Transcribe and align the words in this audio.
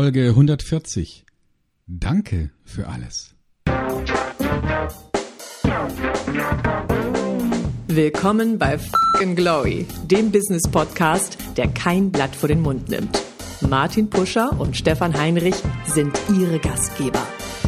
Folge 0.00 0.28
140. 0.28 1.24
Danke 1.88 2.50
für 2.64 2.86
alles. 2.86 3.34
Willkommen 7.88 8.60
bei 8.60 8.78
Fucking 8.78 9.34
Glory, 9.34 9.86
dem 10.04 10.30
Business 10.30 10.68
Podcast, 10.70 11.36
der 11.56 11.66
kein 11.66 12.12
Blatt 12.12 12.36
vor 12.36 12.48
den 12.48 12.60
Mund 12.60 12.88
nimmt. 12.88 13.20
Martin 13.60 14.08
Puscher 14.08 14.60
und 14.60 14.76
Stefan 14.76 15.18
Heinrich 15.18 15.56
sind 15.84 16.16
ihre 16.32 16.60
Gastgeber. 16.60 17.26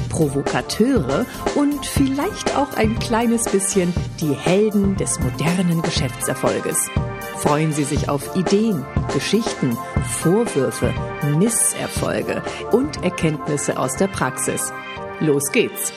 Provokateure 0.09 1.27
und 1.57 1.85
vielleicht 1.85 2.57
auch 2.57 2.75
ein 2.75 2.97
kleines 3.01 3.43
bisschen 3.51 3.93
die 4.21 4.35
Helden 4.35 4.95
des 4.95 5.19
modernen 5.19 5.83
Geschäftserfolges. 5.83 6.91
Freuen 7.39 7.73
Sie 7.73 7.85
sich 7.85 8.09
auf 8.09 8.37
Ideen, 8.37 8.85
Geschichten, 9.13 9.77
Vorwürfe, 10.03 10.95
Misserfolge 11.39 12.43
und 12.73 13.03
Erkenntnisse 13.03 13.79
aus 13.79 13.97
der 13.97 14.09
Praxis. 14.09 14.73
Los 15.21 15.51
geht's! 15.53 15.93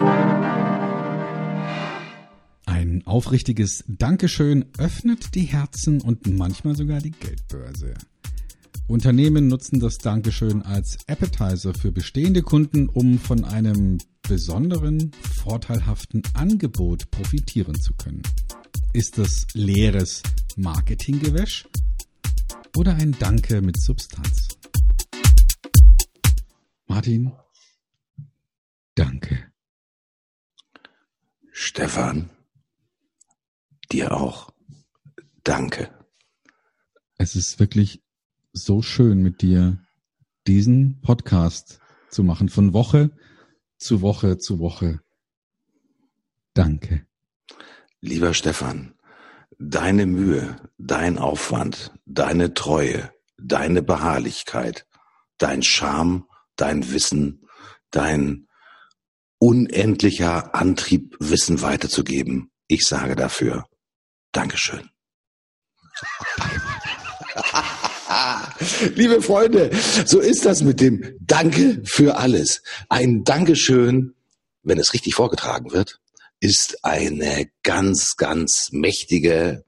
Ein 2.66 3.04
aufrichtiges 3.05 3.84
Dankeschön 3.88 4.66
öffnet 4.77 5.36
die 5.36 5.44
Herzen 5.44 6.02
und 6.02 6.27
manchmal 6.27 6.76
sogar 6.76 7.00
die 7.00 7.12
Geldbörse. 7.12 7.94
Unternehmen 8.88 9.48
nutzen 9.48 9.80
das 9.80 9.98
Dankeschön 9.98 10.62
als 10.62 10.98
Appetizer 11.08 11.74
für 11.74 11.91
bestehende 11.91 12.41
Kunden, 12.41 12.90
um 12.90 13.18
von 13.18 13.46
einem 13.46 13.99
besonderen, 14.27 15.12
vorteilhaften 15.44 16.24
Angebot 16.34 17.10
profitieren 17.12 17.80
zu 17.80 17.94
können. 17.94 18.24
Ist 18.91 19.18
das 19.18 19.48
leeres 19.54 20.22
Marketinggewäsch 20.58 21.66
oder 22.76 22.95
ein 22.95 23.16
Danke 23.20 23.62
mit 23.62 23.77
Substanz? 23.80 24.58
Martin, 26.88 27.32
danke. 28.96 29.52
Stefan, 31.51 32.29
dir 33.91 34.12
auch. 34.12 34.51
Danke. 35.44 35.91
Es 37.18 37.35
ist 37.35 37.60
wirklich 37.60 38.01
so 38.54 38.82
schön 38.82 39.21
mit 39.21 39.41
dir 39.41 39.84
diesen 40.48 41.01
Podcast 41.01 41.79
zu 42.10 42.24
machen, 42.24 42.49
von 42.49 42.74
Woche 42.74 43.12
zu 43.77 44.01
Woche 44.01 44.38
zu 44.38 44.60
Woche. 44.60 45.01
Danke. 46.54 47.05
Lieber 48.01 48.34
Stefan, 48.34 48.96
deine 49.59 50.05
Mühe, 50.05 50.57
dein 50.77 51.18
Aufwand, 51.18 51.93
deine 52.05 52.54
Treue, 52.54 53.12
deine 53.37 53.82
Beharrlichkeit, 53.82 54.85
dein 55.37 55.63
Charme, 55.63 56.26
dein 56.55 56.91
Wissen, 56.91 57.48
dein 57.91 58.48
unendlicher 59.40 60.55
Antrieb, 60.55 61.15
Wissen 61.20 61.62
weiterzugeben. 61.62 62.51
Ich 62.68 62.87
sage 62.87 63.15
dafür 63.15 63.65
Dankeschön. 64.31 64.90
Liebe 68.95 69.22
Freunde, 69.22 69.72
so 70.06 70.19
ist 70.19 70.45
das 70.45 70.62
mit 70.62 70.79
dem 70.79 71.17
Danke 71.19 71.81
für 71.85 72.17
alles. 72.17 72.62
Ein 72.90 73.23
Dankeschön, 73.23 74.16
wenn 74.63 74.79
es 74.79 74.94
richtig 74.94 75.16
vorgetragen 75.16 75.72
wird, 75.72 76.00
ist 76.44 76.84
eine 76.84 77.50
ganz, 77.63 78.18
ganz 78.18 78.69
mächtige 78.74 79.63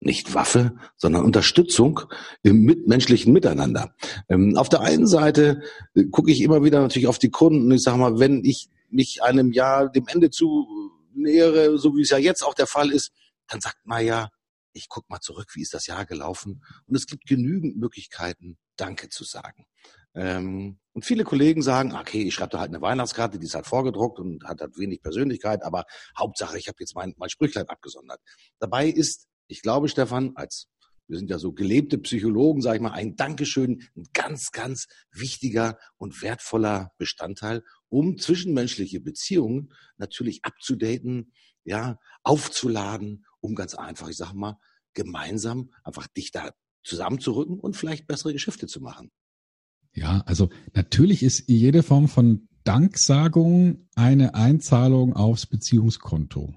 nicht 0.00 0.34
Waffe, 0.34 0.76
sondern 0.96 1.24
Unterstützung 1.24 2.00
im 2.42 2.62
mitmenschlichen 2.62 3.32
Miteinander. 3.32 3.94
Ähm, 4.28 4.56
auf 4.56 4.68
der 4.68 4.80
einen 4.80 5.06
Seite 5.06 5.62
äh, 5.94 6.06
gucke 6.06 6.32
ich 6.32 6.40
immer 6.40 6.64
wieder 6.64 6.80
natürlich 6.80 7.06
auf 7.06 7.20
die 7.20 7.30
Kunden. 7.30 7.70
Ich 7.70 7.82
sage 7.82 7.98
mal, 7.98 8.18
wenn 8.18 8.44
ich 8.44 8.68
mich 8.90 9.22
einem 9.22 9.52
Jahr 9.52 9.90
dem 9.90 10.08
Ende 10.08 10.30
zu 10.30 10.66
nähere, 11.14 11.78
so 11.78 11.96
wie 11.96 12.02
es 12.02 12.10
ja 12.10 12.18
jetzt 12.18 12.42
auch 12.42 12.54
der 12.54 12.66
Fall 12.66 12.90
ist, 12.90 13.12
dann 13.46 13.60
sagt 13.60 13.78
man 13.84 14.04
ja, 14.04 14.28
ich 14.72 14.88
guck 14.88 15.08
mal 15.08 15.20
zurück, 15.20 15.50
wie 15.54 15.62
ist 15.62 15.74
das 15.74 15.86
Jahr 15.86 16.04
gelaufen? 16.04 16.64
Und 16.86 16.96
es 16.96 17.06
gibt 17.06 17.26
genügend 17.26 17.76
Möglichkeiten, 17.76 18.58
Danke 18.76 19.08
zu 19.08 19.22
sagen. 19.22 19.66
Ähm, 20.18 20.78
und 20.94 21.04
viele 21.04 21.22
Kollegen 21.22 21.62
sagen, 21.62 21.94
okay, 21.94 22.22
ich 22.22 22.34
schreibe 22.34 22.50
da 22.50 22.58
halt 22.58 22.70
eine 22.70 22.80
Weihnachtskarte, 22.80 23.38
die 23.38 23.46
ist 23.46 23.54
halt 23.54 23.66
vorgedruckt 23.66 24.18
und 24.18 24.42
hat 24.44 24.60
halt 24.60 24.76
wenig 24.76 25.00
Persönlichkeit, 25.00 25.62
aber 25.62 25.84
Hauptsache, 26.18 26.58
ich 26.58 26.66
habe 26.66 26.78
jetzt 26.80 26.96
mein, 26.96 27.14
mein 27.18 27.30
Sprüchlein 27.30 27.68
abgesondert. 27.68 28.20
Dabei 28.58 28.88
ist, 28.88 29.28
ich 29.46 29.62
glaube, 29.62 29.88
Stefan, 29.88 30.32
als 30.34 30.66
wir 31.06 31.16
sind 31.18 31.30
ja 31.30 31.38
so 31.38 31.52
gelebte 31.52 31.98
Psychologen, 31.98 32.62
sage 32.62 32.76
ich 32.76 32.82
mal, 32.82 32.90
ein 32.92 33.14
Dankeschön, 33.14 33.82
ein 33.96 34.06
ganz, 34.12 34.50
ganz 34.50 34.88
wichtiger 35.12 35.78
und 35.98 36.20
wertvoller 36.20 36.90
Bestandteil, 36.98 37.62
um 37.88 38.18
zwischenmenschliche 38.18 39.00
Beziehungen 39.00 39.72
natürlich 39.98 40.44
abzudaten, 40.44 41.32
ja, 41.62 41.98
aufzuladen, 42.24 43.24
um 43.40 43.54
ganz 43.54 43.76
einfach, 43.76 44.08
ich 44.08 44.16
sage 44.16 44.36
mal, 44.36 44.58
gemeinsam 44.94 45.70
einfach 45.84 46.08
dichter 46.08 46.54
zusammenzurücken 46.82 47.60
und 47.60 47.76
vielleicht 47.76 48.08
bessere 48.08 48.32
Geschäfte 48.32 48.66
zu 48.66 48.80
machen. 48.80 49.12
Ja, 49.92 50.22
also 50.26 50.50
natürlich 50.74 51.22
ist 51.22 51.48
jede 51.48 51.82
Form 51.82 52.08
von 52.08 52.48
Danksagung 52.64 53.88
eine 53.94 54.34
Einzahlung 54.34 55.14
aufs 55.14 55.46
Beziehungskonto. 55.46 56.54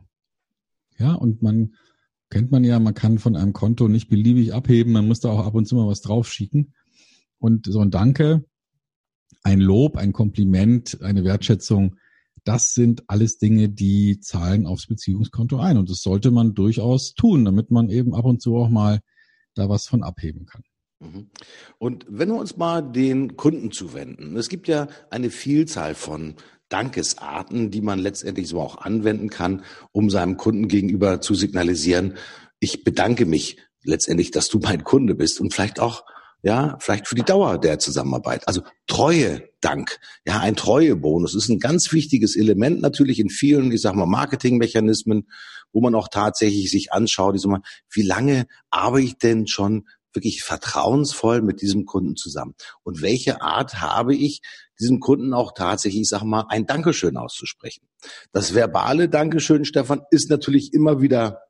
Ja, 0.97 1.13
und 1.13 1.41
man 1.41 1.75
kennt 2.29 2.51
man 2.51 2.63
ja, 2.63 2.79
man 2.79 2.93
kann 2.93 3.19
von 3.19 3.35
einem 3.35 3.53
Konto 3.53 3.87
nicht 3.87 4.09
beliebig 4.09 4.53
abheben, 4.53 4.93
man 4.93 5.07
muss 5.07 5.19
da 5.19 5.29
auch 5.29 5.45
ab 5.45 5.55
und 5.55 5.67
zu 5.67 5.75
mal 5.75 5.87
was 5.87 6.01
draufschicken. 6.01 6.73
Und 7.39 7.65
so 7.65 7.79
ein 7.79 7.91
Danke, 7.91 8.45
ein 9.43 9.59
Lob, 9.59 9.97
ein 9.97 10.13
Kompliment, 10.13 11.01
eine 11.01 11.23
Wertschätzung, 11.23 11.95
das 12.43 12.73
sind 12.73 13.03
alles 13.07 13.37
Dinge, 13.37 13.69
die 13.69 14.19
zahlen 14.19 14.65
aufs 14.65 14.87
Beziehungskonto 14.87 15.59
ein. 15.59 15.77
Und 15.77 15.89
das 15.89 16.01
sollte 16.01 16.31
man 16.31 16.53
durchaus 16.53 17.13
tun, 17.13 17.45
damit 17.45 17.69
man 17.69 17.89
eben 17.89 18.15
ab 18.15 18.25
und 18.25 18.41
zu 18.41 18.55
auch 18.57 18.69
mal 18.69 19.01
da 19.53 19.69
was 19.69 19.87
von 19.87 20.03
abheben 20.03 20.45
kann. 20.45 20.63
Mhm. 21.01 21.29
Und 21.77 22.05
wenn 22.07 22.29
wir 22.29 22.35
uns 22.35 22.57
mal 22.57 22.81
den 22.81 23.35
Kunden 23.35 23.71
zuwenden, 23.71 24.37
es 24.37 24.49
gibt 24.49 24.67
ja 24.67 24.87
eine 25.09 25.29
Vielzahl 25.29 25.95
von 25.95 26.35
Dankesarten, 26.69 27.71
die 27.71 27.81
man 27.81 27.99
letztendlich 27.99 28.47
so 28.47 28.61
auch 28.61 28.77
anwenden 28.77 29.29
kann, 29.29 29.63
um 29.91 30.09
seinem 30.09 30.37
Kunden 30.37 30.67
gegenüber 30.67 31.19
zu 31.19 31.33
signalisieren, 31.33 32.15
ich 32.59 32.83
bedanke 32.83 33.25
mich 33.25 33.57
letztendlich, 33.83 34.31
dass 34.31 34.47
du 34.47 34.59
mein 34.59 34.83
Kunde 34.83 35.15
bist 35.15 35.41
und 35.41 35.53
vielleicht 35.53 35.79
auch 35.79 36.05
ja, 36.43 36.77
vielleicht 36.79 37.07
für 37.07 37.15
die 37.15 37.23
Dauer 37.23 37.59
der 37.59 37.77
Zusammenarbeit. 37.77 38.47
Also 38.47 38.61
Treue, 38.87 39.47
Dank, 39.61 39.99
ja, 40.25 40.39
ein 40.39 40.55
Treuebonus 40.55 41.35
ist 41.35 41.49
ein 41.49 41.59
ganz 41.59 41.93
wichtiges 41.93 42.35
Element 42.35 42.81
natürlich 42.81 43.19
in 43.19 43.29
vielen, 43.29 43.71
ich 43.71 43.81
sag 43.81 43.93
mal, 43.93 44.07
Marketingmechanismen, 44.07 45.27
wo 45.71 45.81
man 45.81 45.93
auch 45.93 46.07
tatsächlich 46.07 46.71
sich 46.71 46.91
anschaut, 46.91 47.35
ich 47.35 47.41
sag 47.41 47.51
mal, 47.51 47.61
wie 47.91 48.01
lange 48.01 48.47
arbeite 48.71 49.05
ich 49.05 49.17
denn 49.19 49.47
schon 49.47 49.85
wirklich 50.13 50.43
vertrauensvoll 50.43 51.41
mit 51.41 51.61
diesem 51.61 51.85
Kunden 51.85 52.15
zusammen? 52.15 52.55
Und 52.83 53.01
welche 53.01 53.41
Art 53.41 53.81
habe 53.81 54.15
ich, 54.15 54.41
diesem 54.79 54.99
Kunden 54.99 55.33
auch 55.33 55.53
tatsächlich, 55.53 56.01
ich 56.01 56.09
sag 56.09 56.23
mal, 56.23 56.45
ein 56.49 56.65
Dankeschön 56.65 57.17
auszusprechen? 57.17 57.87
Das 58.31 58.53
verbale 58.53 59.09
Dankeschön, 59.09 59.65
Stefan, 59.65 60.01
ist 60.11 60.29
natürlich 60.29 60.73
immer 60.73 61.01
wieder 61.01 61.41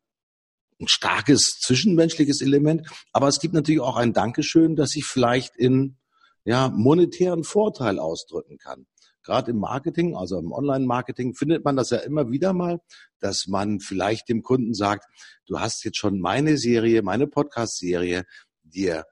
ein 0.80 0.88
starkes 0.88 1.60
zwischenmenschliches 1.62 2.42
Element, 2.42 2.88
aber 3.14 3.28
es 3.28 3.40
gibt 3.40 3.54
natürlich 3.54 3.82
auch 3.82 3.98
ein 3.98 4.14
Dankeschön, 4.14 4.76
das 4.76 4.92
sich 4.92 5.06
vielleicht 5.06 5.56
in 5.56 5.98
ja, 6.44 6.70
monetären 6.70 7.44
Vorteil 7.44 8.00
ausdrücken 8.00 8.58
kann. 8.58 8.88
Gerade 9.24 9.52
im 9.52 9.58
Marketing, 9.58 10.16
also 10.16 10.40
im 10.40 10.52
Online-Marketing, 10.52 11.36
findet 11.36 11.64
man 11.64 11.76
das 11.76 11.92
ja 11.92 11.98
immer 11.98 12.32
wieder 12.32 12.54
mal, 12.54 12.82
dass 13.20 13.46
man 13.48 13.80
vielleicht 13.80 14.30
dem 14.30 14.42
Kunden 14.42 14.74
sagt, 14.74 15.06
du 15.46 15.60
hast 15.60 15.86
jetzt 15.86 15.98
schon 15.98 16.20
meine 16.20 16.58
Serie, 16.58 17.04
meine 17.04 17.28
Podcast-Serie 17.28 18.26
dir 18.72 19.06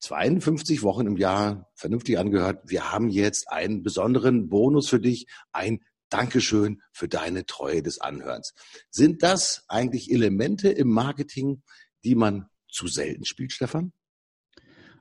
52 0.00 0.82
Wochen 0.82 1.06
im 1.06 1.16
Jahr 1.16 1.70
vernünftig 1.74 2.18
angehört. 2.18 2.62
Wir 2.64 2.92
haben 2.92 3.08
jetzt 3.10 3.50
einen 3.50 3.82
besonderen 3.82 4.48
Bonus 4.48 4.88
für 4.88 5.00
dich, 5.00 5.26
ein 5.52 5.80
Dankeschön 6.08 6.80
für 6.92 7.08
deine 7.08 7.46
Treue 7.46 7.82
des 7.82 8.00
Anhörens. 8.00 8.54
Sind 8.90 9.22
das 9.22 9.64
eigentlich 9.68 10.10
Elemente 10.10 10.68
im 10.68 10.88
Marketing, 10.88 11.62
die 12.04 12.14
man 12.14 12.46
zu 12.68 12.86
selten 12.86 13.24
spielt, 13.24 13.52
Stefan? 13.52 13.92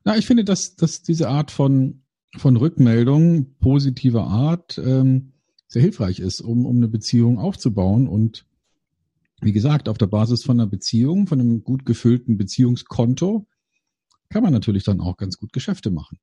Na, 0.03 0.17
ich 0.17 0.25
finde, 0.25 0.43
dass, 0.43 0.75
dass 0.75 1.01
diese 1.01 1.29
Art 1.29 1.51
von, 1.51 2.03
von 2.37 2.57
Rückmeldung 2.57 3.55
positiver 3.59 4.25
Art 4.25 4.77
ähm, 4.77 5.33
sehr 5.67 5.81
hilfreich 5.81 6.19
ist, 6.19 6.41
um, 6.41 6.65
um 6.65 6.77
eine 6.77 6.87
Beziehung 6.87 7.37
aufzubauen. 7.37 8.07
Und 8.07 8.45
wie 9.41 9.51
gesagt, 9.51 9.89
auf 9.89 9.97
der 9.97 10.07
Basis 10.07 10.43
von 10.43 10.59
einer 10.59 10.69
Beziehung, 10.69 11.27
von 11.27 11.39
einem 11.39 11.63
gut 11.63 11.85
gefüllten 11.85 12.37
Beziehungskonto, 12.37 13.47
kann 14.29 14.43
man 14.43 14.53
natürlich 14.53 14.83
dann 14.83 15.01
auch 15.01 15.17
ganz 15.17 15.37
gut 15.37 15.53
Geschäfte 15.53 15.91
machen. 15.91 16.19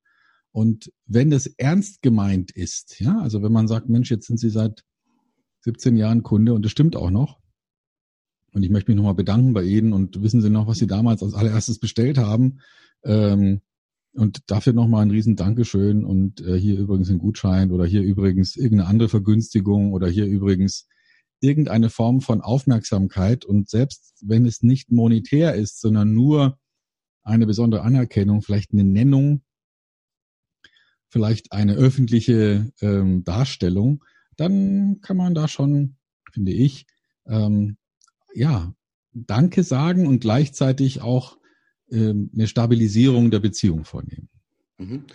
Und 0.51 0.91
wenn 1.05 1.29
das 1.29 1.47
ernst 1.47 2.01
gemeint 2.01 2.51
ist, 2.51 2.99
ja, 2.99 3.19
also 3.19 3.41
wenn 3.41 3.51
man 3.51 3.67
sagt, 3.67 3.89
Mensch, 3.89 4.11
jetzt 4.11 4.27
sind 4.27 4.39
Sie 4.39 4.49
seit 4.49 4.83
17 5.61 5.95
Jahren 5.97 6.23
Kunde 6.23 6.53
und 6.53 6.63
das 6.63 6.71
stimmt 6.71 6.95
auch 6.95 7.09
noch. 7.09 7.39
Und 8.53 8.63
ich 8.63 8.69
möchte 8.69 8.91
mich 8.91 8.97
nochmal 8.97 9.15
bedanken 9.15 9.53
bei 9.53 9.63
Ihnen 9.63 9.93
und 9.93 10.21
wissen 10.21 10.41
Sie 10.41 10.49
noch, 10.49 10.67
was 10.67 10.77
Sie 10.77 10.87
damals 10.87 11.23
als 11.23 11.33
allererstes 11.33 11.79
bestellt 11.79 12.17
haben? 12.17 12.59
Ähm, 13.03 13.61
Und 14.15 14.43
dafür 14.45 14.73
nochmal 14.73 15.01
ein 15.01 15.09
riesen 15.09 15.35
Dankeschön 15.35 16.05
und 16.05 16.39
äh, 16.41 16.59
hier 16.59 16.77
übrigens 16.77 17.09
ein 17.09 17.17
Gutschein 17.17 17.71
oder 17.71 17.83
hier 17.85 18.03
übrigens 18.03 18.55
irgendeine 18.55 18.87
andere 18.89 19.09
Vergünstigung 19.09 19.91
oder 19.91 20.07
hier 20.07 20.27
übrigens 20.27 20.87
irgendeine 21.39 21.89
Form 21.89 22.21
von 22.21 22.41
Aufmerksamkeit. 22.41 23.43
Und 23.43 23.69
selbst 23.71 24.13
wenn 24.21 24.45
es 24.45 24.61
nicht 24.61 24.91
monetär 24.91 25.55
ist, 25.55 25.81
sondern 25.81 26.13
nur 26.13 26.59
eine 27.23 27.45
besondere 27.45 27.81
Anerkennung, 27.81 28.41
vielleicht 28.41 28.73
eine 28.73 28.83
Nennung, 28.83 29.41
vielleicht 31.09 31.51
eine 31.51 31.75
öffentliche 31.75 32.71
ähm, 32.81 33.23
Darstellung, 33.23 34.03
dann 34.35 34.99
kann 35.01 35.17
man 35.17 35.35
da 35.35 35.47
schon, 35.47 35.97
finde 36.31 36.51
ich, 36.51 36.87
ähm, 37.27 37.77
ja, 38.33 38.73
Danke 39.15 39.61
sagen 39.63 40.07
und 40.07 40.21
gleichzeitig 40.21 41.01
auch 41.01 41.37
ähm, 41.91 42.31
eine 42.33 42.47
Stabilisierung 42.47 43.29
der 43.29 43.39
Beziehung 43.39 43.85
vornehmen. 43.85 44.29
Mhm. 44.79 45.05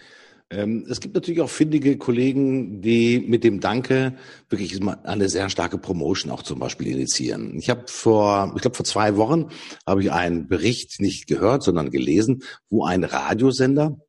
Ähm, 0.50 0.86
es 0.88 1.00
gibt 1.00 1.14
natürlich 1.14 1.40
auch 1.40 1.50
findige 1.50 1.98
Kollegen, 1.98 2.80
die 2.80 3.20
mit 3.20 3.44
dem 3.44 3.60
Danke 3.60 4.16
wirklich 4.48 4.80
eine 5.04 5.28
sehr 5.28 5.50
starke 5.50 5.76
Promotion 5.76 6.32
auch 6.32 6.42
zum 6.42 6.58
Beispiel 6.58 6.86
initiieren. 6.86 7.58
Ich 7.58 7.68
habe 7.68 7.84
vor, 7.86 8.52
ich 8.56 8.62
glaube 8.62 8.76
vor 8.76 8.86
zwei 8.86 9.16
Wochen 9.16 9.50
habe 9.86 10.02
ich 10.02 10.10
einen 10.10 10.48
Bericht 10.48 11.00
nicht 11.00 11.26
gehört, 11.26 11.62
sondern 11.62 11.90
gelesen, 11.90 12.42
wo 12.70 12.84
ein 12.84 13.04
Radiosender 13.04 14.00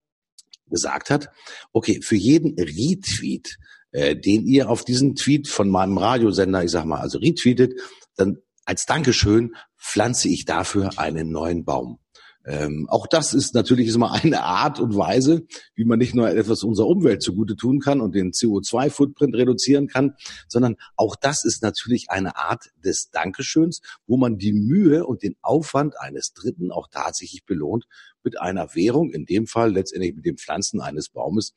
gesagt 0.67 1.09
hat, 1.09 1.29
okay, 1.73 2.01
für 2.01 2.15
jeden 2.15 2.57
Retweet, 2.57 3.57
äh, 3.91 4.15
den 4.15 4.45
ihr 4.45 4.69
auf 4.69 4.85
diesen 4.85 5.15
Tweet 5.15 5.49
von 5.49 5.67
meinem 5.69 5.97
Radiosender, 5.97 6.63
ich 6.63 6.71
sag 6.71 6.85
mal, 6.85 6.99
also 7.01 7.17
retweetet, 7.17 7.73
dann 8.15 8.37
als 8.65 8.85
Dankeschön 8.85 9.55
pflanze 9.77 10.29
ich 10.29 10.45
dafür 10.45 10.91
einen 10.97 11.31
neuen 11.31 11.65
Baum. 11.65 11.99
Ähm, 12.49 12.87
auch 12.89 13.05
das 13.05 13.35
ist 13.35 13.53
natürlich 13.53 13.93
immer 13.93 14.11
eine 14.11 14.41
Art 14.41 14.79
und 14.79 14.97
Weise, 14.97 15.45
wie 15.75 15.85
man 15.85 15.99
nicht 15.99 16.15
nur 16.15 16.27
etwas 16.29 16.63
unserer 16.63 16.87
Umwelt 16.87 17.21
zugute 17.21 17.55
tun 17.55 17.79
kann 17.79 18.01
und 18.01 18.15
den 18.15 18.31
CO2-Footprint 18.31 19.35
reduzieren 19.35 19.87
kann, 19.87 20.15
sondern 20.47 20.75
auch 20.95 21.15
das 21.15 21.45
ist 21.45 21.61
natürlich 21.61 22.09
eine 22.09 22.37
Art 22.37 22.71
des 22.83 23.11
Dankeschöns, 23.11 23.81
wo 24.07 24.17
man 24.17 24.39
die 24.39 24.53
Mühe 24.53 25.05
und 25.05 25.21
den 25.21 25.35
Aufwand 25.43 25.99
eines 25.99 26.33
Dritten 26.33 26.71
auch 26.71 26.87
tatsächlich 26.87 27.45
belohnt 27.45 27.85
mit 28.23 28.41
einer 28.41 28.73
Währung, 28.73 29.11
in 29.11 29.25
dem 29.25 29.45
Fall 29.45 29.71
letztendlich 29.71 30.15
mit 30.15 30.25
dem 30.25 30.37
Pflanzen 30.37 30.81
eines 30.81 31.09
Baumes, 31.09 31.53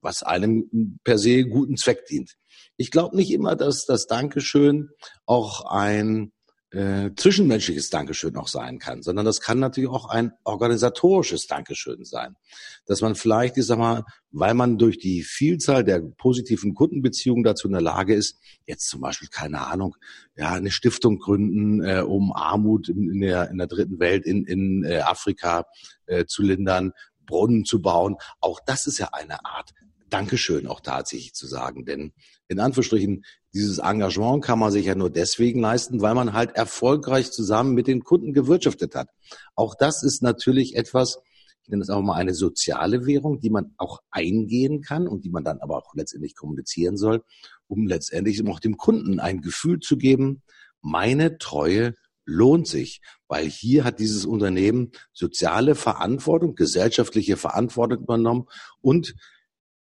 was 0.00 0.22
einem 0.22 1.00
per 1.02 1.18
se 1.18 1.42
guten 1.42 1.76
Zweck 1.76 2.06
dient. 2.06 2.36
Ich 2.76 2.92
glaube 2.92 3.16
nicht 3.16 3.32
immer, 3.32 3.56
dass 3.56 3.84
das 3.84 4.06
Dankeschön 4.06 4.90
auch 5.24 5.64
ein 5.64 6.30
äh, 6.76 7.14
zwischenmenschliches 7.16 7.88
Dankeschön 7.88 8.36
auch 8.36 8.48
sein 8.48 8.78
kann, 8.78 9.02
sondern 9.02 9.24
das 9.24 9.40
kann 9.40 9.58
natürlich 9.58 9.88
auch 9.88 10.10
ein 10.10 10.32
organisatorisches 10.44 11.46
Dankeschön 11.46 12.04
sein. 12.04 12.36
Dass 12.84 13.00
man 13.00 13.14
vielleicht, 13.14 13.56
ich 13.56 13.64
sag 13.64 13.78
mal, 13.78 14.04
weil 14.30 14.52
man 14.52 14.76
durch 14.76 14.98
die 14.98 15.22
Vielzahl 15.22 15.84
der 15.84 16.00
positiven 16.00 16.74
Kundenbeziehungen 16.74 17.44
dazu 17.44 17.66
in 17.66 17.72
der 17.72 17.80
Lage 17.80 18.14
ist, 18.14 18.38
jetzt 18.66 18.88
zum 18.88 19.00
Beispiel, 19.00 19.28
keine 19.28 19.66
Ahnung, 19.66 19.96
ja, 20.36 20.52
eine 20.52 20.70
Stiftung 20.70 21.18
gründen, 21.18 21.82
äh, 21.82 22.02
um 22.02 22.32
Armut 22.32 22.90
in, 22.90 23.10
in, 23.10 23.20
der, 23.20 23.50
in 23.50 23.56
der 23.56 23.68
dritten 23.68 23.98
Welt, 23.98 24.26
in, 24.26 24.44
in 24.44 24.84
äh, 24.84 24.98
Afrika 24.98 25.64
äh, 26.04 26.26
zu 26.26 26.42
lindern, 26.42 26.92
Brunnen 27.24 27.64
zu 27.64 27.80
bauen. 27.80 28.16
Auch 28.40 28.60
das 28.64 28.86
ist 28.86 28.98
ja 28.98 29.08
eine 29.12 29.44
Art 29.46 29.72
Dankeschön 30.10 30.66
auch 30.66 30.80
tatsächlich 30.80 31.32
zu 31.32 31.46
sagen. 31.46 31.84
Denn 31.86 32.12
in 32.48 32.60
Anführungsstrichen, 32.60 33.24
dieses 33.54 33.78
Engagement 33.78 34.44
kann 34.44 34.58
man 34.58 34.70
sich 34.70 34.86
ja 34.86 34.94
nur 34.94 35.10
deswegen 35.10 35.60
leisten, 35.60 36.00
weil 36.00 36.14
man 36.14 36.32
halt 36.32 36.54
erfolgreich 36.54 37.32
zusammen 37.32 37.74
mit 37.74 37.86
den 37.86 38.04
Kunden 38.04 38.32
gewirtschaftet 38.32 38.94
hat. 38.94 39.08
Auch 39.54 39.74
das 39.74 40.02
ist 40.02 40.22
natürlich 40.22 40.76
etwas, 40.76 41.18
ich 41.62 41.70
nenne 41.70 41.80
das 41.80 41.90
auch 41.90 42.02
mal 42.02 42.14
eine 42.14 42.34
soziale 42.34 43.06
Währung, 43.06 43.40
die 43.40 43.50
man 43.50 43.74
auch 43.76 44.00
eingehen 44.10 44.82
kann 44.82 45.08
und 45.08 45.24
die 45.24 45.30
man 45.30 45.42
dann 45.42 45.58
aber 45.58 45.76
auch 45.76 45.94
letztendlich 45.94 46.36
kommunizieren 46.36 46.96
soll, 46.96 47.24
um 47.66 47.86
letztendlich 47.86 48.46
auch 48.46 48.60
dem 48.60 48.76
Kunden 48.76 49.18
ein 49.18 49.40
Gefühl 49.40 49.80
zu 49.80 49.96
geben, 49.96 50.42
meine 50.80 51.38
Treue 51.38 51.94
lohnt 52.24 52.68
sich, 52.68 53.00
weil 53.28 53.46
hier 53.48 53.84
hat 53.84 53.98
dieses 53.98 54.24
Unternehmen 54.26 54.92
soziale 55.12 55.74
Verantwortung, 55.74 56.54
gesellschaftliche 56.54 57.36
Verantwortung 57.36 58.02
übernommen 58.02 58.46
und 58.80 59.14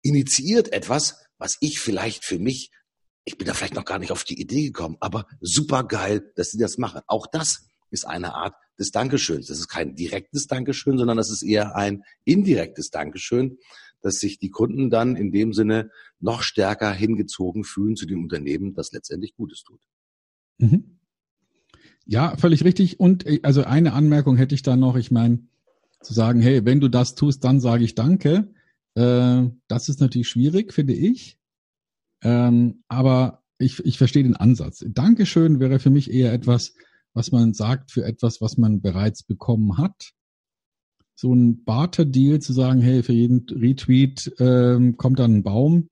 initiiert 0.01 0.73
etwas, 0.73 1.23
was 1.39 1.57
ich 1.61 1.79
vielleicht 1.79 2.23
für 2.23 2.37
mich, 2.37 2.71
ich 3.25 3.37
bin 3.37 3.47
da 3.47 3.53
vielleicht 3.55 3.73
noch 3.73 3.85
gar 3.85 3.97
nicht 3.97 4.11
auf 4.11 4.23
die 4.23 4.39
Idee 4.39 4.65
gekommen, 4.67 4.97
aber 4.99 5.25
super 5.41 5.83
geil, 5.83 6.31
dass 6.35 6.51
sie 6.51 6.59
das 6.59 6.77
machen. 6.77 7.01
Auch 7.07 7.25
das 7.25 7.67
ist 7.89 8.05
eine 8.05 8.35
Art 8.35 8.53
des 8.77 8.91
Dankeschöns. 8.91 9.47
Das 9.47 9.59
ist 9.59 9.67
kein 9.67 9.95
direktes 9.95 10.45
Dankeschön, 10.45 10.97
sondern 10.97 11.17
das 11.17 11.31
ist 11.31 11.41
eher 11.41 11.75
ein 11.75 12.03
indirektes 12.23 12.91
Dankeschön, 12.91 13.57
dass 14.01 14.15
sich 14.15 14.39
die 14.39 14.49
Kunden 14.49 14.89
dann 14.89 15.15
in 15.15 15.31
dem 15.31 15.53
Sinne 15.53 15.89
noch 16.19 16.43
stärker 16.43 16.93
hingezogen 16.93 17.63
fühlen 17.63 17.95
zu 17.95 18.05
dem 18.05 18.23
Unternehmen, 18.23 18.73
das 18.73 18.91
letztendlich 18.91 19.35
Gutes 19.35 19.63
tut. 19.63 19.81
Mhm. 20.57 20.99
Ja, 22.05 22.35
völlig 22.37 22.63
richtig. 22.63 22.99
Und 22.99 23.25
äh, 23.25 23.39
also 23.43 23.63
eine 23.63 23.93
Anmerkung 23.93 24.37
hätte 24.37 24.55
ich 24.55 24.63
da 24.63 24.75
noch. 24.75 24.95
Ich 24.95 25.11
meine, 25.11 25.47
zu 26.01 26.13
sagen, 26.13 26.41
hey, 26.41 26.65
wenn 26.65 26.79
du 26.79 26.87
das 26.87 27.15
tust, 27.15 27.43
dann 27.43 27.59
sage 27.59 27.83
ich 27.83 27.95
Danke. 27.95 28.53
Äh, 28.95 29.49
das 29.67 29.89
ist 29.89 29.99
natürlich 29.99 30.29
schwierig, 30.29 30.73
finde 30.73 30.93
ich. 30.93 31.37
Ähm, 32.21 32.83
aber 32.87 33.43
ich, 33.57 33.79
ich 33.85 33.97
verstehe 33.97 34.23
den 34.23 34.35
Ansatz. 34.35 34.83
Dankeschön 34.87 35.59
wäre 35.59 35.79
für 35.79 35.89
mich 35.89 36.11
eher 36.11 36.33
etwas, 36.33 36.73
was 37.13 37.31
man 37.31 37.53
sagt 37.53 37.91
für 37.91 38.05
etwas, 38.05 38.41
was 38.41 38.57
man 38.57 38.81
bereits 38.81 39.23
bekommen 39.23 39.77
hat. 39.77 40.13
So 41.15 41.33
ein 41.33 41.63
Barter-Deal 41.65 42.39
zu 42.39 42.53
sagen, 42.53 42.81
hey, 42.81 43.03
für 43.03 43.13
jeden 43.13 43.45
Retweet 43.49 44.33
ähm, 44.39 44.95
kommt 44.95 45.19
dann 45.19 45.35
ein 45.35 45.43
Baum, 45.43 45.89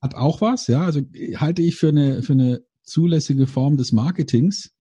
hat 0.00 0.14
auch 0.14 0.40
was, 0.40 0.66
ja. 0.66 0.82
Also 0.82 1.02
halte 1.36 1.62
ich 1.62 1.76
für 1.76 1.88
eine, 1.88 2.22
für 2.22 2.32
eine 2.32 2.64
zulässige 2.82 3.46
Form 3.46 3.76
des 3.76 3.92
Marketings. 3.92 4.74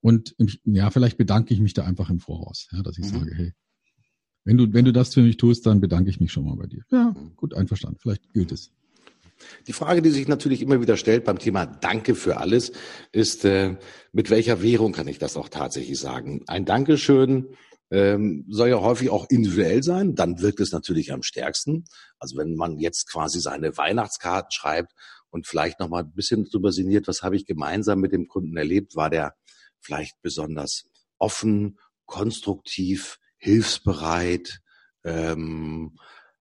Und 0.00 0.34
ja, 0.64 0.90
vielleicht 0.90 1.18
bedanke 1.18 1.52
ich 1.52 1.60
mich 1.60 1.74
da 1.74 1.84
einfach 1.84 2.10
im 2.10 2.20
Voraus, 2.20 2.68
ja, 2.72 2.82
dass 2.82 2.98
ich 2.98 3.04
mhm. 3.04 3.18
sage, 3.18 3.34
hey, 3.34 3.52
wenn 4.44 4.56
du, 4.56 4.72
wenn 4.72 4.84
du 4.84 4.92
das 4.92 5.14
für 5.14 5.22
mich 5.22 5.36
tust, 5.36 5.66
dann 5.66 5.80
bedanke 5.80 6.10
ich 6.10 6.20
mich 6.20 6.32
schon 6.32 6.44
mal 6.46 6.56
bei 6.56 6.66
dir. 6.66 6.82
Ja, 6.90 7.14
gut, 7.36 7.54
einverstanden. 7.54 7.98
Vielleicht 8.00 8.32
gilt 8.32 8.52
es. 8.52 8.70
Die 9.66 9.72
Frage, 9.72 10.02
die 10.02 10.10
sich 10.10 10.28
natürlich 10.28 10.62
immer 10.62 10.80
wieder 10.80 10.96
stellt 10.96 11.24
beim 11.24 11.38
Thema 11.38 11.66
Danke 11.66 12.14
für 12.14 12.36
alles, 12.36 12.72
ist, 13.12 13.44
äh, 13.44 13.76
mit 14.12 14.30
welcher 14.30 14.62
Währung 14.62 14.92
kann 14.92 15.08
ich 15.08 15.18
das 15.18 15.36
auch 15.36 15.48
tatsächlich 15.48 15.98
sagen? 15.98 16.42
Ein 16.46 16.64
Dankeschön 16.64 17.48
ähm, 17.90 18.46
soll 18.48 18.70
ja 18.70 18.80
häufig 18.80 19.10
auch 19.10 19.26
individuell 19.28 19.82
sein, 19.82 20.14
dann 20.14 20.40
wirkt 20.40 20.60
es 20.60 20.72
natürlich 20.72 21.12
am 21.12 21.22
stärksten. 21.22 21.84
Also 22.18 22.36
wenn 22.38 22.54
man 22.54 22.78
jetzt 22.78 23.10
quasi 23.10 23.40
seine 23.40 23.76
Weihnachtskarten 23.76 24.50
schreibt 24.50 24.92
und 25.30 25.46
vielleicht 25.46 25.78
noch 25.78 25.88
mal 25.88 26.02
ein 26.02 26.12
bisschen 26.12 26.44
drüber 26.44 26.72
sinniert, 26.72 27.06
was 27.06 27.22
habe 27.22 27.36
ich 27.36 27.46
gemeinsam 27.46 28.00
mit 28.00 28.12
dem 28.12 28.28
Kunden 28.28 28.56
erlebt, 28.56 28.96
war 28.96 29.10
der 29.10 29.34
vielleicht 29.80 30.20
besonders 30.22 30.84
offen, 31.18 31.78
konstruktiv, 32.06 33.18
hilfsbereit, 33.42 34.60
ähm, 35.04 35.98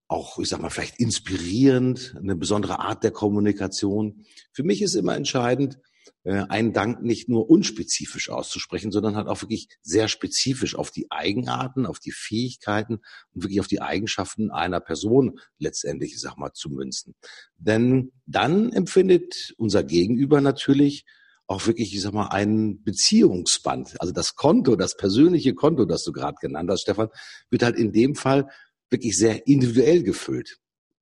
auch, 0.07 0.37
ich 0.39 0.49
sag 0.49 0.61
mal, 0.61 0.69
vielleicht 0.69 0.99
inspirierend, 0.99 2.15
eine 2.17 2.35
besondere 2.35 2.79
Art 2.79 3.03
der 3.03 3.11
Kommunikation. 3.11 4.25
Für 4.51 4.63
mich 4.63 4.81
ist 4.81 4.93
immer 4.93 5.15
entscheidend, 5.15 5.79
äh, 6.23 6.43
einen 6.49 6.73
Dank 6.73 7.01
nicht 7.01 7.27
nur 7.27 7.49
unspezifisch 7.49 8.29
auszusprechen, 8.29 8.91
sondern 8.91 9.15
halt 9.15 9.27
auch 9.27 9.41
wirklich 9.41 9.67
sehr 9.81 10.07
spezifisch 10.07 10.75
auf 10.75 10.91
die 10.91 11.09
Eigenarten, 11.09 11.87
auf 11.87 11.97
die 11.97 12.11
Fähigkeiten 12.11 12.99
und 13.33 13.43
wirklich 13.43 13.61
auf 13.61 13.67
die 13.67 13.81
Eigenschaften 13.81 14.51
einer 14.51 14.79
Person 14.79 15.39
letztendlich, 15.57 16.13
ich 16.13 16.21
sag 16.21 16.37
mal, 16.37 16.53
zu 16.53 16.69
münzen. 16.69 17.15
Denn 17.57 18.11
dann 18.27 18.71
empfindet 18.71 19.55
unser 19.57 19.83
Gegenüber 19.83 20.39
natürlich 20.39 21.05
auch 21.51 21.67
wirklich, 21.67 21.93
ich 21.93 22.01
sag 22.01 22.13
mal, 22.13 22.27
ein 22.27 22.81
Beziehungsband. 22.83 23.99
Also 23.99 24.13
das 24.13 24.35
Konto, 24.35 24.75
das 24.77 24.95
persönliche 24.95 25.53
Konto, 25.53 25.85
das 25.85 26.03
du 26.03 26.13
gerade 26.13 26.37
genannt 26.39 26.69
hast, 26.69 26.81
Stefan, 26.81 27.09
wird 27.49 27.63
halt 27.63 27.75
in 27.75 27.91
dem 27.91 28.15
Fall 28.15 28.49
wirklich 28.89 29.17
sehr 29.17 29.47
individuell 29.47 30.03
gefüllt. 30.03 30.57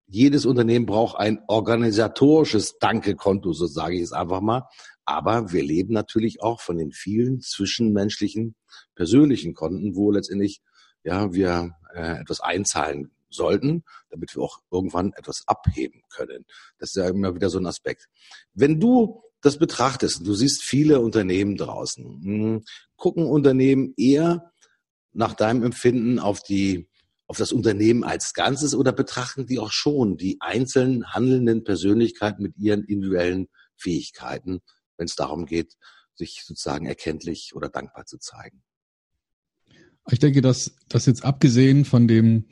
Jedes 0.07 0.47
Unternehmen 0.47 0.87
braucht 0.87 1.19
ein 1.19 1.39
organisatorisches 1.47 2.79
Danke-Konto, 2.79 3.53
so 3.53 3.67
sage 3.67 3.95
ich 3.95 4.01
es 4.01 4.11
einfach 4.11 4.41
mal. 4.41 4.67
Aber 5.05 5.51
wir 5.51 5.63
leben 5.63 5.93
natürlich 5.93 6.41
auch 6.41 6.61
von 6.61 6.77
den 6.77 6.91
vielen 6.91 7.41
zwischenmenschlichen, 7.41 8.55
persönlichen 8.95 9.53
Konten, 9.53 9.95
wo 9.95 10.11
letztendlich 10.11 10.61
ja 11.03 11.31
wir 11.31 11.75
äh, 11.93 12.21
etwas 12.21 12.39
einzahlen 12.41 13.11
sollten, 13.29 13.83
damit 14.09 14.35
wir 14.35 14.41
auch 14.41 14.59
irgendwann 14.71 15.13
etwas 15.13 15.43
abheben 15.45 16.01
können. 16.09 16.45
Das 16.79 16.89
ist 16.89 16.95
ja 16.95 17.07
immer 17.07 17.35
wieder 17.35 17.51
so 17.51 17.59
ein 17.59 17.67
Aspekt. 17.67 18.07
Wenn 18.55 18.79
du 18.79 19.21
das 19.41 19.57
betrachtest, 19.57 20.25
du 20.25 20.33
siehst 20.33 20.63
viele 20.63 20.99
Unternehmen 20.99 21.55
draußen, 21.55 22.05
hm, 22.23 22.63
gucken 22.95 23.25
Unternehmen 23.25 23.93
eher 23.97 24.51
nach 25.13 25.33
deinem 25.33 25.63
Empfinden 25.63 26.19
auf 26.19 26.41
die 26.41 26.87
auf 27.27 27.37
das 27.37 27.51
Unternehmen 27.51 28.03
als 28.03 28.33
Ganzes 28.33 28.73
oder 28.73 28.91
betrachten 28.91 29.45
die 29.45 29.59
auch 29.59 29.71
schon 29.71 30.17
die 30.17 30.37
einzelnen 30.39 31.13
handelnden 31.13 31.63
Persönlichkeiten 31.63 32.41
mit 32.41 32.57
ihren 32.57 32.83
individuellen 32.85 33.49
Fähigkeiten, 33.77 34.61
wenn 34.97 35.05
es 35.05 35.13
darum 35.13 35.45
geht, 35.45 35.75
sich 36.15 36.43
sozusagen 36.43 36.87
erkenntlich 36.87 37.51
oder 37.53 37.69
dankbar 37.69 38.07
zu 38.07 38.17
zeigen? 38.17 38.63
Ich 40.09 40.17
denke, 40.17 40.41
dass 40.41 40.75
das 40.87 41.05
jetzt 41.05 41.23
abgesehen 41.23 41.85
von 41.85 42.07
dem 42.07 42.45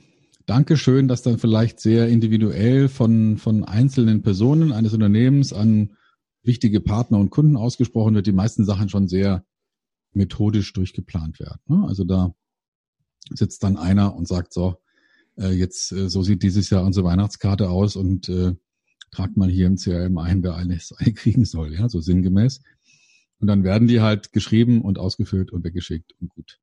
Dankeschön, 0.46 1.08
das 1.08 1.24
dann 1.24 1.39
vielleicht 1.39 1.79
sehr 1.79 2.08
individuell 2.08 2.88
von, 2.88 3.38
von 3.38 3.63
einzelnen 3.63 4.22
Personen 4.22 4.72
eines 4.72 4.94
Unternehmens 4.94 5.53
an 5.53 5.97
wichtige 6.48 6.80
Partner 6.80 7.20
und 7.20 7.30
Kunden 7.30 7.58
ausgesprochen 7.58 8.16
wird, 8.16 8.27
die 8.27 8.32
meisten 8.32 8.66
Sachen 8.66 8.89
schon 8.89 9.08
sehr 9.08 9.46
methodisch 10.13 10.74
durchgeplant 10.74 11.39
werden. 11.39 11.62
Ne? 11.68 11.86
Also 11.88 12.04
da 12.04 12.34
sitzt 13.30 13.63
dann 13.63 13.77
einer 13.77 14.16
und 14.16 14.27
sagt 14.27 14.54
so, 14.54 14.77
äh, 15.38 15.51
jetzt 15.51 15.92
äh, 15.92 16.10
so 16.10 16.24
sieht 16.24 16.44
dieses 16.44 16.70
Jahr 16.70 16.84
unsere 16.84 17.06
Weihnachtskarte 17.06 17.70
aus 17.70 17.96
und 17.96 18.30
äh, 18.30 18.56
tragt 19.12 19.38
mal 19.38 19.50
hier 19.50 19.68
im 19.68 19.77
CRM 19.77 20.18
ein, 20.18 20.44
wer 20.44 20.56
alles 20.56 20.94
kriegen 21.16 21.46
soll, 21.46 21.74
ja, 21.74 21.88
so 21.89 22.01
sinngemäß. 22.01 22.62
Und 23.39 23.48
dann 23.48 23.63
werden 23.63 23.88
die 23.88 24.01
halt 24.01 24.34
geschrieben 24.34 24.82
und 24.82 24.98
ausgefüllt 24.98 25.51
und 25.51 25.63
weggeschickt 25.63 26.13
und 26.20 26.30
gut. 26.30 26.60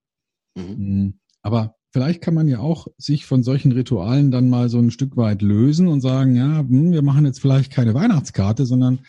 Mhm. 0.56 1.04
Mm, 1.04 1.20
aber 1.42 1.76
vielleicht 1.90 2.22
kann 2.22 2.34
man 2.34 2.48
ja 2.48 2.58
auch 2.58 2.88
sich 2.98 3.26
von 3.26 3.44
solchen 3.44 3.72
Ritualen 3.72 4.30
dann 4.30 4.48
mal 4.48 4.68
so 4.68 4.78
ein 4.78 4.90
Stück 4.90 5.16
weit 5.16 5.42
lösen 5.42 5.86
und 5.86 6.00
sagen, 6.00 6.34
ja, 6.34 6.58
hm, 6.58 6.90
wir 6.90 7.02
machen 7.02 7.26
jetzt 7.26 7.40
vielleicht 7.40 7.70
keine 7.70 7.94
Weihnachtskarte, 7.94 8.66
sondern 8.66 9.00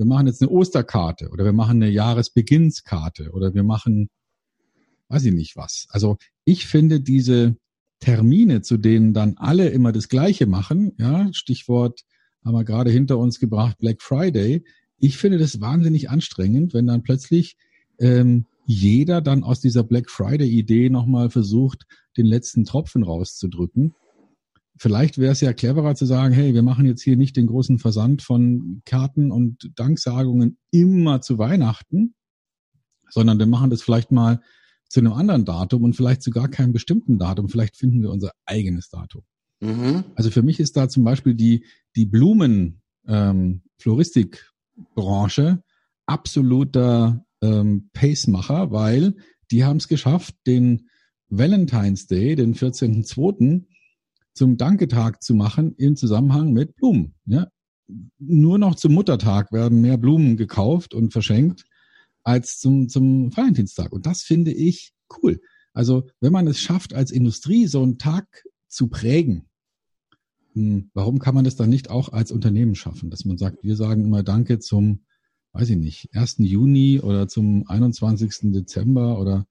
wir 0.00 0.06
machen 0.06 0.28
jetzt 0.28 0.40
eine 0.40 0.50
Osterkarte 0.50 1.28
oder 1.28 1.44
wir 1.44 1.52
machen 1.52 1.82
eine 1.82 1.90
Jahresbeginnskarte 1.90 3.32
oder 3.32 3.52
wir 3.52 3.64
machen, 3.64 4.08
weiß 5.08 5.26
ich 5.26 5.34
nicht 5.34 5.56
was. 5.56 5.88
Also 5.90 6.16
ich 6.46 6.66
finde 6.66 7.02
diese 7.02 7.56
Termine, 7.98 8.62
zu 8.62 8.78
denen 8.78 9.12
dann 9.12 9.36
alle 9.36 9.68
immer 9.68 9.92
das 9.92 10.08
Gleiche 10.08 10.46
machen, 10.46 10.92
ja, 10.96 11.28
Stichwort 11.34 12.00
haben 12.42 12.54
wir 12.54 12.64
gerade 12.64 12.90
hinter 12.90 13.18
uns 13.18 13.40
gebracht, 13.40 13.76
Black 13.76 14.00
Friday. 14.00 14.64
Ich 14.96 15.18
finde 15.18 15.36
das 15.36 15.60
wahnsinnig 15.60 16.08
anstrengend, 16.08 16.72
wenn 16.72 16.86
dann 16.86 17.02
plötzlich 17.02 17.58
ähm, 17.98 18.46
jeder 18.64 19.20
dann 19.20 19.44
aus 19.44 19.60
dieser 19.60 19.82
Black 19.82 20.08
Friday-Idee 20.08 20.88
nochmal 20.88 21.28
versucht, 21.28 21.84
den 22.16 22.24
letzten 22.24 22.64
Tropfen 22.64 23.02
rauszudrücken 23.02 23.94
vielleicht 24.80 25.18
wäre 25.18 25.32
es 25.32 25.42
ja 25.42 25.52
cleverer 25.52 25.94
zu 25.94 26.06
sagen, 26.06 26.32
hey, 26.32 26.54
wir 26.54 26.62
machen 26.62 26.86
jetzt 26.86 27.02
hier 27.02 27.18
nicht 27.18 27.36
den 27.36 27.46
großen 27.46 27.78
Versand 27.78 28.22
von 28.22 28.80
Karten 28.86 29.30
und 29.30 29.70
Danksagungen 29.76 30.56
immer 30.70 31.20
zu 31.20 31.38
Weihnachten, 31.38 32.14
sondern 33.10 33.38
wir 33.38 33.46
machen 33.46 33.68
das 33.68 33.82
vielleicht 33.82 34.10
mal 34.10 34.40
zu 34.88 35.00
einem 35.00 35.12
anderen 35.12 35.44
Datum 35.44 35.84
und 35.84 35.94
vielleicht 35.94 36.22
sogar 36.22 36.48
keinem 36.48 36.72
bestimmten 36.72 37.18
Datum. 37.18 37.50
Vielleicht 37.50 37.76
finden 37.76 38.00
wir 38.00 38.10
unser 38.10 38.32
eigenes 38.46 38.88
Datum. 38.88 39.22
Mhm. 39.60 40.04
Also 40.14 40.30
für 40.30 40.40
mich 40.40 40.58
ist 40.60 40.78
da 40.78 40.88
zum 40.88 41.04
Beispiel 41.04 41.34
die, 41.34 41.66
die 41.94 42.06
Blumen, 42.06 42.80
ähm, 43.06 43.60
Floristikbranche 43.76 45.62
absoluter 46.06 47.26
ähm, 47.42 47.90
Pacemacher, 47.92 48.72
weil 48.72 49.14
die 49.50 49.62
haben 49.62 49.76
es 49.76 49.88
geschafft, 49.88 50.36
den 50.46 50.88
Valentine's 51.28 52.06
Day, 52.06 52.34
den 52.34 52.54
14.2., 52.54 53.66
zum 54.40 54.56
Danketag 54.56 55.22
zu 55.22 55.34
machen 55.34 55.74
im 55.76 55.96
Zusammenhang 55.96 56.54
mit 56.54 56.74
Blumen. 56.74 57.12
Ja? 57.26 57.48
Nur 58.18 58.56
noch 58.56 58.74
zum 58.74 58.94
Muttertag 58.94 59.52
werden 59.52 59.82
mehr 59.82 59.98
Blumen 59.98 60.38
gekauft 60.38 60.94
und 60.94 61.12
verschenkt 61.12 61.66
als 62.22 62.58
zum, 62.58 62.88
zum 62.88 63.36
Valentinstag. 63.36 63.92
Und 63.92 64.06
das 64.06 64.22
finde 64.22 64.50
ich 64.50 64.94
cool. 65.22 65.42
Also 65.74 66.06
wenn 66.20 66.32
man 66.32 66.46
es 66.46 66.58
schafft, 66.58 66.94
als 66.94 67.10
Industrie 67.10 67.66
so 67.66 67.82
einen 67.82 67.98
Tag 67.98 68.44
zu 68.66 68.88
prägen, 68.88 69.44
hm, 70.54 70.90
warum 70.94 71.18
kann 71.18 71.34
man 71.34 71.44
das 71.44 71.56
dann 71.56 71.68
nicht 71.68 71.90
auch 71.90 72.08
als 72.08 72.32
Unternehmen 72.32 72.74
schaffen? 72.74 73.10
Dass 73.10 73.26
man 73.26 73.36
sagt, 73.36 73.62
wir 73.62 73.76
sagen 73.76 74.06
immer 74.06 74.22
Danke 74.22 74.58
zum, 74.58 75.04
weiß 75.52 75.68
ich 75.68 75.76
nicht, 75.76 76.08
1. 76.14 76.36
Juni 76.38 76.98
oder 76.98 77.28
zum 77.28 77.68
21. 77.68 78.52
Dezember 78.52 79.18
oder 79.20 79.46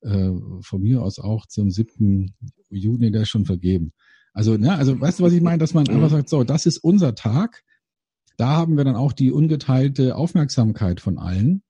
äh, 0.00 0.32
von 0.62 0.82
mir 0.82 1.00
aus 1.00 1.20
auch 1.20 1.46
zum 1.46 1.70
7. 1.70 2.34
Juni, 2.70 3.12
der 3.12 3.22
ist 3.22 3.28
schon 3.28 3.46
vergeben. 3.46 3.92
Also, 4.32 4.56
ne, 4.56 4.74
also 4.74 4.98
weißt 4.98 5.20
du, 5.20 5.24
was 5.24 5.32
ich 5.32 5.42
meine? 5.42 5.58
Dass 5.58 5.74
man 5.74 5.88
einfach 5.88 6.10
sagt, 6.10 6.28
so, 6.28 6.44
das 6.44 6.66
ist 6.66 6.78
unser 6.78 7.14
Tag. 7.14 7.62
Da 8.36 8.48
haben 8.48 8.76
wir 8.76 8.84
dann 8.84 8.96
auch 8.96 9.12
die 9.12 9.30
ungeteilte 9.30 10.16
Aufmerksamkeit 10.16 11.00
von 11.00 11.18
allen. 11.18 11.62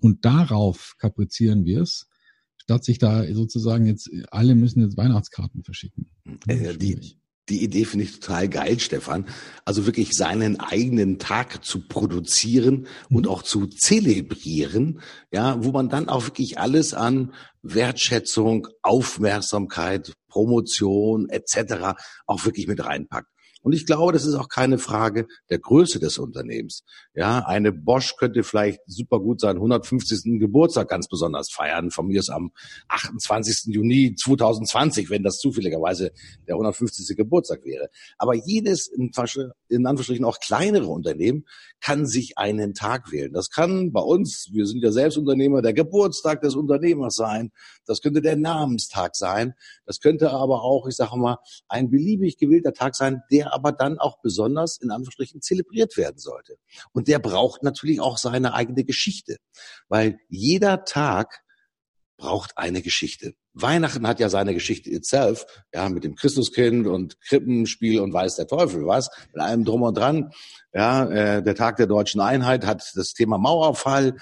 Und 0.00 0.24
darauf 0.24 0.94
kaprizieren 0.98 1.64
wir 1.64 1.82
es, 1.82 2.08
statt 2.56 2.84
sich 2.84 2.98
da 2.98 3.24
sozusagen 3.32 3.86
jetzt, 3.86 4.10
alle 4.30 4.54
müssen 4.54 4.82
jetzt 4.82 4.96
Weihnachtskarten 4.96 5.62
verschicken. 5.62 6.10
Äh, 6.46 6.76
die, 6.76 7.16
die 7.48 7.62
Idee 7.62 7.84
finde 7.84 8.06
ich 8.06 8.18
total 8.18 8.48
geil, 8.48 8.80
Stefan. 8.80 9.26
Also 9.64 9.86
wirklich 9.86 10.12
seinen 10.12 10.58
eigenen 10.60 11.18
Tag 11.18 11.64
zu 11.64 11.86
produzieren 11.86 12.86
und 13.10 13.24
mhm. 13.24 13.28
auch 13.28 13.42
zu 13.42 13.66
zelebrieren, 13.66 15.00
ja, 15.32 15.62
wo 15.62 15.70
man 15.70 15.88
dann 15.88 16.08
auch 16.08 16.24
wirklich 16.24 16.58
alles 16.58 16.94
an 16.94 17.34
Wertschätzung, 17.62 18.68
Aufmerksamkeit, 18.82 20.12
Promotion 20.34 21.28
etc. 21.28 21.94
auch 22.26 22.44
wirklich 22.44 22.66
mit 22.66 22.84
reinpackt. 22.84 23.28
Und 23.64 23.72
ich 23.72 23.86
glaube, 23.86 24.12
das 24.12 24.26
ist 24.26 24.34
auch 24.34 24.48
keine 24.50 24.76
Frage 24.76 25.26
der 25.48 25.58
Größe 25.58 25.98
des 25.98 26.18
Unternehmens. 26.18 26.84
Ja, 27.14 27.38
eine 27.46 27.72
Bosch 27.72 28.14
könnte 28.16 28.42
vielleicht 28.42 28.80
super 28.86 29.18
gut 29.20 29.40
seinen 29.40 29.56
150. 29.56 30.38
Geburtstag 30.38 30.88
ganz 30.90 31.08
besonders 31.08 31.50
feiern, 31.50 31.90
von 31.90 32.06
mir 32.06 32.20
ist 32.20 32.28
am 32.28 32.52
28. 32.88 33.72
Juni 33.74 34.14
2020, 34.16 35.08
wenn 35.08 35.22
das 35.22 35.38
zufälligerweise 35.38 36.12
der 36.46 36.56
150. 36.56 37.16
Geburtstag 37.16 37.64
wäre. 37.64 37.88
Aber 38.18 38.34
jedes, 38.34 38.86
in, 38.86 39.10
in 39.68 39.86
Anführungsstrichen 39.86 40.26
auch 40.26 40.40
kleinere 40.40 40.88
Unternehmen, 40.88 41.46
kann 41.80 42.04
sich 42.04 42.36
einen 42.36 42.74
Tag 42.74 43.12
wählen. 43.12 43.32
Das 43.32 43.48
kann 43.48 43.92
bei 43.92 44.02
uns, 44.02 44.50
wir 44.52 44.66
sind 44.66 44.82
ja 44.82 44.92
selbst 44.92 45.16
Unternehmer, 45.16 45.62
der 45.62 45.72
Geburtstag 45.72 46.42
des 46.42 46.54
Unternehmers 46.54 47.14
sein. 47.14 47.50
Das 47.86 48.02
könnte 48.02 48.20
der 48.20 48.36
Namenstag 48.36 49.16
sein. 49.16 49.54
Das 49.86 50.00
könnte 50.00 50.32
aber 50.32 50.62
auch, 50.62 50.86
ich 50.86 50.96
sage 50.96 51.16
mal, 51.16 51.38
ein 51.68 51.88
beliebig 51.88 52.36
gewählter 52.36 52.74
Tag 52.74 52.94
sein, 52.94 53.22
der 53.30 53.53
aber 53.54 53.72
dann 53.72 53.98
auch 53.98 54.20
besonders 54.20 54.78
in 54.78 54.90
Anführungsstrichen 54.90 55.40
zelebriert 55.40 55.96
werden 55.96 56.18
sollte. 56.18 56.56
Und 56.92 57.08
der 57.08 57.18
braucht 57.18 57.62
natürlich 57.62 58.00
auch 58.00 58.18
seine 58.18 58.54
eigene 58.54 58.84
Geschichte, 58.84 59.36
weil 59.88 60.18
jeder 60.28 60.84
Tag 60.84 61.44
braucht 62.16 62.56
eine 62.56 62.82
Geschichte. 62.82 63.34
Weihnachten 63.54 64.06
hat 64.06 64.18
ja 64.18 64.28
seine 64.28 64.54
Geschichte 64.54 64.90
itself, 64.90 65.46
ja, 65.72 65.88
mit 65.88 66.04
dem 66.04 66.16
Christuskind 66.16 66.86
und 66.86 67.20
Krippenspiel 67.20 68.00
und 68.00 68.12
weiß 68.12 68.36
der 68.36 68.46
Teufel 68.46 68.86
was, 68.86 69.10
mit 69.32 69.42
allem 69.42 69.64
drum 69.64 69.82
und 69.82 69.96
dran. 69.96 70.30
Ja, 70.72 71.08
äh, 71.08 71.42
der 71.42 71.54
Tag 71.54 71.76
der 71.76 71.86
deutschen 71.86 72.20
Einheit 72.20 72.66
hat 72.66 72.92
das 72.94 73.12
Thema 73.12 73.38
Mauerfall. 73.38 74.16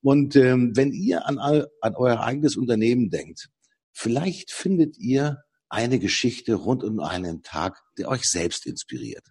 Und 0.00 0.36
ähm, 0.36 0.72
wenn 0.74 0.92
ihr 0.92 1.26
an, 1.26 1.38
all, 1.38 1.68
an 1.80 1.94
euer 1.94 2.20
eigenes 2.20 2.56
Unternehmen 2.56 3.10
denkt, 3.10 3.48
vielleicht 3.92 4.50
findet 4.50 4.96
ihr 4.98 5.38
eine 5.70 5.98
Geschichte 5.98 6.54
rund 6.54 6.84
um 6.84 7.00
einen 7.00 7.42
Tag, 7.42 7.80
der 7.96 8.08
euch 8.08 8.24
selbst 8.24 8.66
inspiriert. 8.66 9.24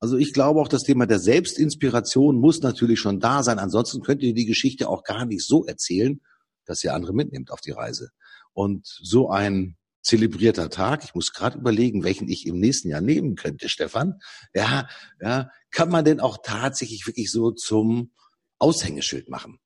Also 0.00 0.16
ich 0.16 0.32
glaube 0.32 0.60
auch, 0.60 0.68
das 0.68 0.82
Thema 0.82 1.06
der 1.06 1.18
Selbstinspiration 1.18 2.36
muss 2.36 2.60
natürlich 2.60 3.00
schon 3.00 3.20
da 3.20 3.42
sein. 3.42 3.58
Ansonsten 3.58 4.02
könnt 4.02 4.22
ihr 4.22 4.34
die 4.34 4.46
Geschichte 4.46 4.88
auch 4.88 5.02
gar 5.02 5.26
nicht 5.26 5.44
so 5.44 5.64
erzählen, 5.64 6.20
dass 6.64 6.84
ihr 6.84 6.94
andere 6.94 7.12
mitnehmt 7.12 7.50
auf 7.50 7.60
die 7.60 7.72
Reise. 7.72 8.10
Und 8.52 8.86
so 8.86 9.30
ein 9.30 9.76
zelebrierter 10.02 10.68
Tag, 10.68 11.04
ich 11.04 11.14
muss 11.14 11.32
gerade 11.32 11.58
überlegen, 11.58 12.04
welchen 12.04 12.28
ich 12.28 12.46
im 12.46 12.58
nächsten 12.58 12.88
Jahr 12.88 13.00
nehmen 13.00 13.34
könnte, 13.34 13.68
Stefan. 13.68 14.20
Ja, 14.54 14.88
ja, 15.20 15.50
kann 15.70 15.88
man 15.90 16.04
denn 16.04 16.20
auch 16.20 16.38
tatsächlich 16.42 17.06
wirklich 17.06 17.30
so 17.30 17.50
zum 17.52 18.12
Aushängeschild 18.58 19.28
machen? 19.28 19.58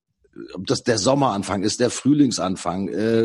Ob 0.54 0.66
das 0.66 0.82
der 0.82 0.98
Sommeranfang 0.98 1.62
ist, 1.62 1.80
der 1.80 1.90
Frühlingsanfang. 1.90 2.88
Äh, 2.88 3.24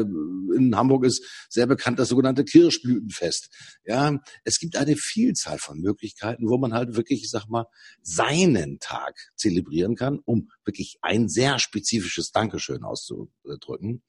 in 0.55 0.75
Hamburg 0.75 1.05
ist 1.05 1.23
sehr 1.49 1.67
bekannt 1.67 1.99
das 1.99 2.09
sogenannte 2.09 2.43
Kirschblütenfest. 2.43 3.49
Ja, 3.85 4.17
es 4.43 4.59
gibt 4.59 4.75
eine 4.77 4.95
Vielzahl 4.95 5.57
von 5.57 5.79
Möglichkeiten, 5.79 6.49
wo 6.49 6.57
man 6.57 6.73
halt 6.73 6.95
wirklich, 6.95 7.23
ich 7.23 7.29
sag 7.29 7.47
mal, 7.47 7.65
seinen 8.01 8.79
Tag 8.79 9.31
zelebrieren 9.35 9.95
kann, 9.95 10.19
um 10.25 10.49
wirklich 10.65 10.97
ein 11.01 11.29
sehr 11.29 11.59
spezifisches 11.59 12.31
Dankeschön 12.31 12.83
auszudrücken. 12.83 14.03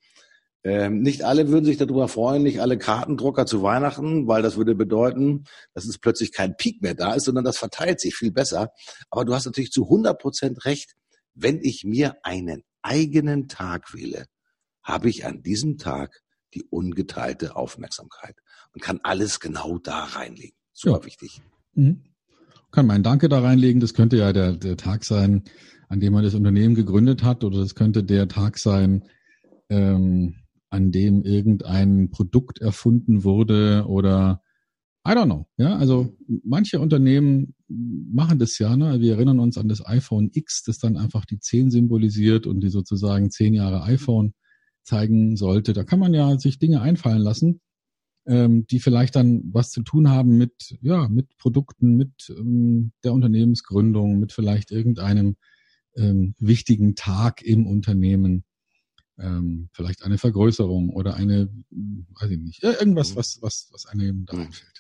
Ähm, 0.65 1.03
nicht 1.03 1.25
alle 1.25 1.49
würden 1.49 1.65
sich 1.65 1.77
darüber 1.77 2.07
freuen, 2.07 2.45
nicht 2.45 2.61
alle 2.61 2.79
Kartendrucker 2.79 3.47
zu 3.47 3.63
Weihnachten, 3.63 4.29
weil 4.29 4.43
das 4.43 4.57
würde 4.57 4.77
bedeuten, 4.77 5.45
dass 5.75 5.87
es 5.87 5.99
plötzlich 5.99 6.33
kein 6.33 6.57
Peak 6.57 6.83
mehr 6.83 6.95
da 6.95 7.15
ist, 7.15 7.25
sondern 7.25 7.45
das 7.45 7.59
verteilt 7.59 8.01
sich 8.01 8.15
viel 8.15 8.31
besser. 8.31 8.73
Aber 9.11 9.25
du 9.25 9.35
hast 9.35 9.45
natürlich 9.45 9.73
zu 9.73 9.85
100 9.85 10.21
Prozent 10.21 10.65
recht, 10.65 10.95
wenn 11.35 11.61
ich 11.63 11.83
mir 11.85 12.17
einen 12.23 12.63
eigenen 12.83 13.49
Tag 13.49 13.95
wähle, 13.95 14.27
habe 14.83 15.09
ich 15.09 15.25
an 15.25 15.43
diesem 15.43 15.79
Tag 15.79 16.23
die 16.55 16.65
ungeteilte 16.65 17.57
Aufmerksamkeit 17.57 18.37
und 18.75 18.83
kann 18.83 19.01
alles 19.03 19.41
genau 19.41 19.79
da 19.79 20.05
reinlegen. 20.05 20.57
Super 20.73 21.01
ja. 21.01 21.07
wichtig. 21.07 21.43
Mhm. 21.75 22.05
Kann 22.71 22.87
mein 22.87 23.03
Danke 23.03 23.29
da 23.29 23.41
reinlegen. 23.41 23.81
Das 23.81 23.95
könnte 23.95 24.17
ja 24.17 24.33
der, 24.33 24.57
der 24.57 24.77
Tag 24.77 25.05
sein, 25.05 25.45
an 25.89 26.01
dem 26.01 26.13
man 26.13 26.25
das 26.25 26.35
Unternehmen 26.35 26.75
gegründet 26.75 27.23
hat, 27.23 27.45
oder 27.45 27.59
das 27.59 27.75
könnte 27.75 28.03
der 28.03 28.29
Tag 28.29 28.59
sein, 28.59 29.05
ähm, 29.69 30.37
an 30.71 30.91
dem 30.91 31.23
irgendein 31.23 32.11
Produkt 32.11 32.61
erfunden 32.61 33.25
wurde 33.25 33.85
oder 33.87 34.43
I 35.05 35.13
don't 35.13 35.27
know. 35.27 35.47
Ja, 35.57 35.77
also 35.77 36.17
manche 36.45 36.79
Unternehmen 36.81 37.55
machen 37.69 38.39
das 38.39 38.59
ja. 38.59 38.77
Ne? 38.77 39.01
Wir 39.01 39.15
erinnern 39.15 39.41
uns 39.41 39.59
an 39.59 39.69
das 39.69 39.85
iPhone 39.85 40.31
X, 40.33 40.63
das 40.63 40.79
dann 40.79 40.97
einfach 40.97 41.25
die 41.25 41.41
10 41.41 41.71
symbolisiert 41.71 42.47
und 42.47 42.61
die 42.61 42.69
sozusagen 42.69 43.31
10 43.31 43.55
Jahre 43.55 43.83
iPhone 43.83 44.35
zeigen 44.85 45.37
sollte. 45.37 45.73
Da 45.73 45.85
kann 45.85 45.99
man 45.99 46.15
ja 46.15 46.39
sich 46.39 46.59
Dinge 46.59 46.81
einfallen 46.83 47.23
lassen. 47.23 47.61
ähm, 48.27 48.67
die 48.69 48.81
vielleicht 48.81 49.17
dann 49.17 49.43
was 49.53 49.71
zu 49.71 49.83
tun 49.83 50.09
haben 50.09 50.39
mit, 50.39 50.79
ja, 50.81 51.09
mit 51.09 51.37
Produkten, 51.39 51.97
mit 51.97 52.33
ähm, 52.39 52.93
der 53.05 53.13
Unternehmensgründung, 53.13 54.19
mit 54.19 54.33
vielleicht 54.33 54.71
irgendeinem 54.71 55.37
ähm, 55.97 56.35
wichtigen 56.39 56.95
Tag 56.95 57.43
im 57.43 57.67
Unternehmen, 57.67 58.45
ähm, 59.19 59.69
vielleicht 59.73 60.03
eine 60.03 60.19
Vergrößerung 60.19 60.91
oder 60.91 61.15
eine, 61.15 61.49
weiß 61.71 62.31
ich 62.31 62.39
nicht, 62.39 62.63
irgendwas, 62.63 63.13
mhm. 63.13 63.17
was, 63.17 63.39
was, 63.43 63.69
was 63.73 63.87
einem 63.87 64.27
da 64.27 64.39
einfällt. 64.39 64.73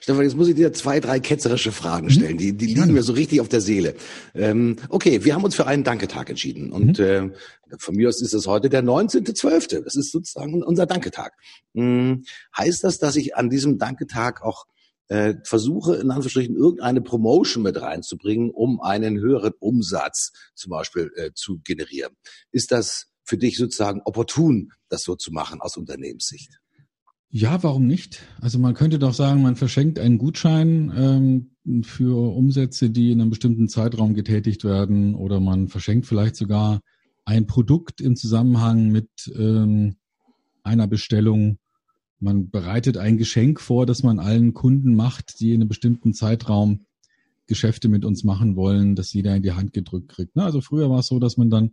Stefan, 0.00 0.24
jetzt 0.24 0.36
muss 0.36 0.48
ich 0.48 0.54
dir 0.54 0.72
zwei, 0.72 1.00
drei 1.00 1.20
ketzerische 1.20 1.72
Fragen 1.72 2.06
mhm. 2.06 2.10
stellen. 2.10 2.38
Die, 2.38 2.52
die 2.52 2.66
liegen 2.66 2.92
mir 2.92 3.02
so 3.02 3.12
richtig 3.12 3.40
auf 3.40 3.48
der 3.48 3.60
Seele. 3.60 3.94
Ähm, 4.34 4.76
okay, 4.88 5.24
wir 5.24 5.34
haben 5.34 5.44
uns 5.44 5.54
für 5.54 5.66
einen 5.66 5.84
Danketag 5.84 6.30
entschieden. 6.30 6.72
Und 6.72 6.98
mhm. 6.98 7.04
äh, 7.04 7.30
von 7.78 7.94
mir 7.94 8.08
aus 8.08 8.20
ist 8.20 8.34
es 8.34 8.46
heute 8.46 8.68
der 8.68 8.82
19.12. 8.82 9.82
Das 9.82 9.96
ist 9.96 10.12
sozusagen 10.12 10.62
unser 10.62 10.86
Danketag. 10.86 11.34
Hm, 11.74 12.24
heißt 12.56 12.84
das, 12.84 12.98
dass 12.98 13.16
ich 13.16 13.36
an 13.36 13.50
diesem 13.50 13.78
Danketag 13.78 14.42
auch 14.42 14.66
äh, 15.08 15.34
versuche, 15.44 15.96
in 15.96 16.10
Anführungsstrichen, 16.10 16.56
irgendeine 16.56 17.00
Promotion 17.00 17.62
mit 17.62 17.80
reinzubringen, 17.80 18.50
um 18.50 18.80
einen 18.80 19.18
höheren 19.18 19.52
Umsatz 19.58 20.32
zum 20.54 20.70
Beispiel 20.70 21.10
äh, 21.16 21.30
zu 21.34 21.60
generieren? 21.64 22.12
Ist 22.52 22.70
das 22.70 23.09
für 23.30 23.38
dich 23.38 23.56
sozusagen 23.56 24.02
opportun, 24.04 24.72
das 24.88 25.02
so 25.04 25.14
zu 25.14 25.32
machen 25.32 25.60
aus 25.60 25.76
Unternehmenssicht? 25.76 26.58
Ja, 27.30 27.62
warum 27.62 27.86
nicht? 27.86 28.22
Also 28.40 28.58
man 28.58 28.74
könnte 28.74 28.98
doch 28.98 29.14
sagen, 29.14 29.40
man 29.40 29.54
verschenkt 29.54 30.00
einen 30.00 30.18
Gutschein 30.18 30.92
ähm, 31.64 31.84
für 31.84 32.34
Umsätze, 32.34 32.90
die 32.90 33.12
in 33.12 33.20
einem 33.20 33.30
bestimmten 33.30 33.68
Zeitraum 33.68 34.14
getätigt 34.14 34.64
werden, 34.64 35.14
oder 35.14 35.38
man 35.38 35.68
verschenkt 35.68 36.06
vielleicht 36.06 36.34
sogar 36.34 36.80
ein 37.24 37.46
Produkt 37.46 38.00
im 38.00 38.16
Zusammenhang 38.16 38.88
mit 38.88 39.08
ähm, 39.38 39.94
einer 40.64 40.88
Bestellung. 40.88 41.58
Man 42.18 42.50
bereitet 42.50 42.96
ein 42.96 43.16
Geschenk 43.16 43.60
vor, 43.60 43.86
das 43.86 44.02
man 44.02 44.18
allen 44.18 44.54
Kunden 44.54 44.96
macht, 44.96 45.38
die 45.38 45.50
in 45.50 45.60
einem 45.60 45.68
bestimmten 45.68 46.14
Zeitraum 46.14 46.84
Geschäfte 47.50 47.88
mit 47.88 48.04
uns 48.04 48.22
machen 48.22 48.54
wollen, 48.54 48.94
dass 48.94 49.12
jeder 49.12 49.34
in 49.34 49.42
die 49.42 49.52
Hand 49.52 49.72
gedrückt 49.72 50.08
kriegt. 50.08 50.36
Ne? 50.36 50.44
Also 50.44 50.60
früher 50.60 50.88
war 50.88 51.00
es 51.00 51.08
so, 51.08 51.18
dass 51.18 51.36
man 51.36 51.50
dann 51.50 51.72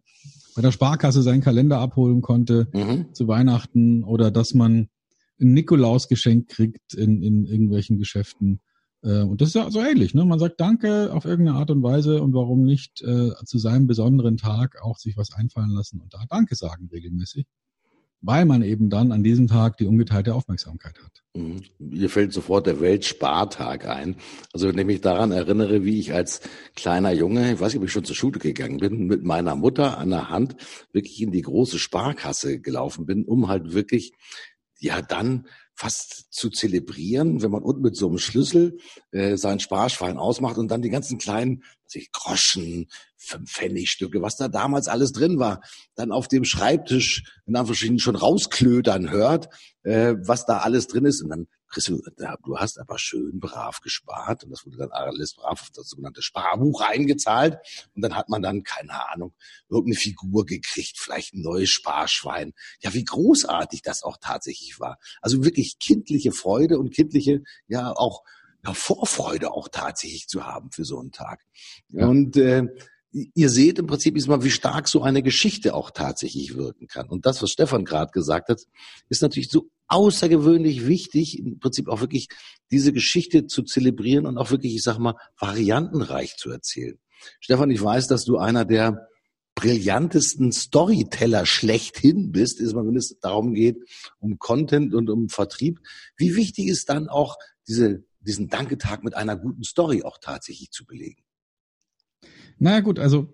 bei 0.55 0.63
der 0.63 0.71
Sparkasse 0.71 1.21
seinen 1.21 1.41
Kalender 1.41 1.77
abholen 1.77 2.21
konnte 2.21 2.67
mhm. 2.73 3.13
zu 3.13 3.27
Weihnachten 3.27 4.03
oder 4.03 4.31
dass 4.31 4.55
man 4.55 4.89
ein 5.39 5.53
Nikolaus 5.53 6.07
geschenkt 6.07 6.49
kriegt 6.49 6.95
in, 6.95 7.21
in 7.21 7.45
irgendwelchen 7.45 7.99
Geschäften. 7.99 8.59
Äh, 9.03 9.21
und 9.21 9.39
das 9.39 9.49
ist 9.49 9.53
ja 9.53 9.69
so 9.69 9.79
ähnlich. 9.79 10.15
Ne? 10.15 10.25
Man 10.25 10.39
sagt 10.39 10.59
Danke 10.59 11.13
auf 11.13 11.25
irgendeine 11.25 11.59
Art 11.59 11.69
und 11.69 11.83
Weise 11.83 12.23
und 12.23 12.33
warum 12.33 12.63
nicht 12.63 13.03
äh, 13.03 13.29
zu 13.45 13.59
seinem 13.59 13.85
besonderen 13.85 14.37
Tag 14.37 14.81
auch 14.81 14.97
sich 14.97 15.15
was 15.15 15.31
einfallen 15.31 15.69
lassen 15.69 16.01
und 16.01 16.11
da 16.11 16.23
Danke 16.27 16.55
sagen 16.55 16.89
regelmäßig. 16.91 17.45
Weil 18.21 18.45
man 18.45 18.63
eben 18.63 18.89
dann 18.89 19.11
an 19.11 19.23
diesem 19.23 19.47
Tag 19.47 19.77
die 19.77 19.85
ungeteilte 19.85 20.33
Aufmerksamkeit 20.33 20.97
hat. 20.97 21.23
Mhm. 21.35 21.61
Mir 21.77 22.09
fällt 22.09 22.33
sofort 22.33 22.65
der 22.65 22.81
Weltspartag 22.81 23.87
ein. 23.87 24.15
Also 24.53 24.67
wenn 24.67 24.77
ich 24.77 24.85
mich 24.85 25.01
daran 25.01 25.31
erinnere, 25.31 25.85
wie 25.85 25.99
ich 25.99 26.13
als 26.13 26.41
kleiner 26.75 27.11
Junge, 27.11 27.53
ich 27.53 27.59
weiß 27.59 27.73
nicht, 27.73 27.79
ob 27.79 27.85
ich 27.85 27.91
schon 27.91 28.05
zur 28.05 28.15
Schule 28.15 28.39
gegangen 28.39 28.77
bin, 28.77 29.05
mit 29.05 29.23
meiner 29.23 29.55
Mutter 29.55 29.97
an 29.97 30.09
der 30.09 30.29
Hand 30.29 30.55
wirklich 30.91 31.21
in 31.21 31.31
die 31.31 31.43
große 31.43 31.77
Sparkasse 31.77 32.59
gelaufen 32.59 33.05
bin, 33.05 33.23
um 33.23 33.47
halt 33.47 33.73
wirklich 33.73 34.13
ja 34.79 35.01
dann 35.01 35.47
fast 35.75 36.33
zu 36.33 36.49
zelebrieren, 36.49 37.41
wenn 37.43 37.51
man 37.51 37.61
unten 37.61 37.81
mit 37.81 37.95
so 37.95 38.07
einem 38.07 38.17
Schlüssel 38.17 38.79
äh, 39.11 39.37
seinen 39.37 39.59
Sparschwein 39.59 40.17
ausmacht 40.17 40.57
und 40.57 40.69
dann 40.69 40.81
die 40.81 40.89
ganzen 40.89 41.19
kleinen 41.19 41.63
sich 41.85 42.11
Groschen, 42.11 42.87
fünf 43.15 43.51
Pfennigstücke, 43.51 44.21
was 44.21 44.37
da 44.37 44.47
damals 44.47 44.87
alles 44.87 45.11
drin 45.11 45.37
war, 45.37 45.61
dann 45.95 46.11
auf 46.11 46.27
dem 46.27 46.45
Schreibtisch 46.45 47.23
in 47.45 47.55
Anführungsstrichen 47.55 47.99
schon 47.99 48.15
rausklötern 48.15 49.11
hört, 49.11 49.49
äh, 49.83 50.15
was 50.25 50.45
da 50.45 50.59
alles 50.59 50.87
drin 50.87 51.05
ist. 51.05 51.21
Und 51.21 51.29
dann 51.29 51.47
kriegst 51.69 51.89
du, 51.89 52.01
du 52.43 52.57
hast 52.57 52.79
aber 52.79 52.97
schön 52.97 53.39
brav 53.39 53.81
gespart 53.81 54.43
und 54.43 54.51
das 54.51 54.65
wurde 54.65 54.77
dann 54.77 54.91
alles 54.91 55.35
brav 55.35 55.61
auf 55.61 55.69
das 55.73 55.89
sogenannte 55.89 56.21
Sparbuch 56.21 56.81
eingezahlt 56.81 57.57
und 57.95 58.01
dann 58.01 58.15
hat 58.15 58.29
man 58.29 58.41
dann, 58.41 58.63
keine 58.63 59.09
Ahnung, 59.11 59.33
irgendeine 59.69 59.99
Figur 59.99 60.45
gekriegt, 60.45 60.97
vielleicht 60.97 61.33
ein 61.33 61.41
neues 61.41 61.69
Sparschwein. 61.69 62.53
Ja, 62.81 62.93
wie 62.93 63.03
großartig 63.03 63.81
das 63.81 64.03
auch 64.03 64.17
tatsächlich 64.21 64.79
war. 64.79 64.97
Also 65.21 65.43
wirklich 65.43 65.79
kindliche 65.79 66.31
Freude 66.31 66.79
und 66.79 66.93
kindliche, 66.93 67.43
ja 67.67 67.91
auch 67.91 68.23
ja, 68.65 68.73
Vorfreude 68.73 69.51
auch 69.51 69.67
tatsächlich 69.69 70.27
zu 70.27 70.45
haben 70.45 70.71
für 70.71 70.85
so 70.85 70.99
einen 70.99 71.11
Tag. 71.11 71.45
Ja. 71.89 72.07
Und 72.07 72.37
äh, 72.37 72.63
ihr 73.11 73.49
seht 73.49 73.79
im 73.79 73.87
Prinzip 73.87 74.17
ist 74.17 74.27
mal, 74.27 74.43
wie 74.43 74.51
stark 74.51 74.87
so 74.87 75.01
eine 75.01 75.23
Geschichte 75.23 75.73
auch 75.73 75.91
tatsächlich 75.91 76.55
wirken 76.55 76.87
kann. 76.87 77.09
Und 77.09 77.25
das, 77.25 77.41
was 77.41 77.51
Stefan 77.51 77.85
gerade 77.85 78.11
gesagt 78.11 78.49
hat, 78.49 78.61
ist 79.09 79.21
natürlich 79.21 79.49
so 79.49 79.69
außergewöhnlich 79.87 80.87
wichtig, 80.87 81.39
im 81.39 81.59
Prinzip 81.59 81.87
auch 81.87 82.01
wirklich 82.01 82.27
diese 82.71 82.91
Geschichte 82.91 83.47
zu 83.47 83.63
zelebrieren 83.63 84.25
und 84.25 84.37
auch 84.37 84.51
wirklich, 84.51 84.75
ich 84.75 84.83
sag 84.83 84.99
mal, 84.99 85.15
variantenreich 85.39 86.35
zu 86.35 86.51
erzählen. 86.51 86.99
Stefan, 87.39 87.71
ich 87.71 87.81
weiß, 87.81 88.07
dass 88.07 88.25
du 88.25 88.37
einer 88.37 88.65
der 88.65 89.07
brillantesten 89.55 90.51
Storyteller 90.51 91.47
schlechthin 91.47 92.31
bist, 92.31 92.59
ist 92.59 92.73
man, 92.73 92.87
wenn 92.87 92.95
es 92.95 93.17
darum 93.21 93.53
geht, 93.53 93.77
um 94.19 94.37
Content 94.37 94.93
und 94.93 95.09
um 95.09 95.29
Vertrieb. 95.29 95.79
Wie 96.15 96.35
wichtig 96.35 96.67
ist 96.67 96.89
dann 96.89 97.07
auch 97.07 97.37
diese, 97.67 98.03
diesen 98.19 98.49
Danketag 98.49 99.03
mit 99.03 99.15
einer 99.15 99.35
guten 99.35 99.63
Story 99.63 100.03
auch 100.03 100.19
tatsächlich 100.19 100.69
zu 100.69 100.85
belegen? 100.85 101.23
Na 102.59 102.79
gut, 102.79 102.99
also 102.99 103.33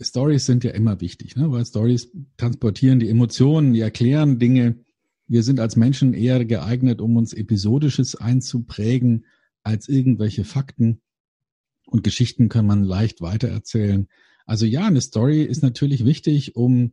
Stories 0.00 0.46
sind 0.46 0.64
ja 0.64 0.70
immer 0.72 1.00
wichtig, 1.00 1.36
ne? 1.36 1.50
weil 1.50 1.64
Stories 1.64 2.10
transportieren 2.36 3.00
die 3.00 3.08
Emotionen, 3.08 3.72
die 3.72 3.80
erklären 3.80 4.38
Dinge. 4.38 4.84
Wir 5.26 5.42
sind 5.42 5.60
als 5.60 5.76
Menschen 5.76 6.14
eher 6.14 6.44
geeignet, 6.44 7.00
um 7.00 7.16
uns 7.16 7.32
Episodisches 7.32 8.16
einzuprägen, 8.16 9.26
als 9.62 9.88
irgendwelche 9.88 10.44
Fakten. 10.44 11.00
Und 11.86 12.04
Geschichten 12.04 12.48
kann 12.48 12.66
man 12.66 12.84
leicht 12.84 13.20
weitererzählen. 13.20 14.08
Also 14.46 14.66
ja, 14.66 14.86
eine 14.86 15.00
Story 15.00 15.42
ist 15.42 15.62
natürlich 15.62 16.04
wichtig, 16.04 16.56
um 16.56 16.92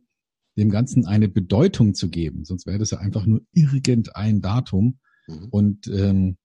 dem 0.56 0.70
Ganzen 0.70 1.06
eine 1.06 1.28
Bedeutung 1.28 1.94
zu 1.94 2.08
geben. 2.10 2.44
Sonst 2.44 2.66
wäre 2.66 2.78
das 2.78 2.90
ja 2.90 2.98
einfach 2.98 3.26
nur 3.26 3.42
irgendein 3.52 4.40
Datum. 4.40 4.98
Mhm. 5.26 5.48
Und 5.50 5.86
ähm, 5.88 6.36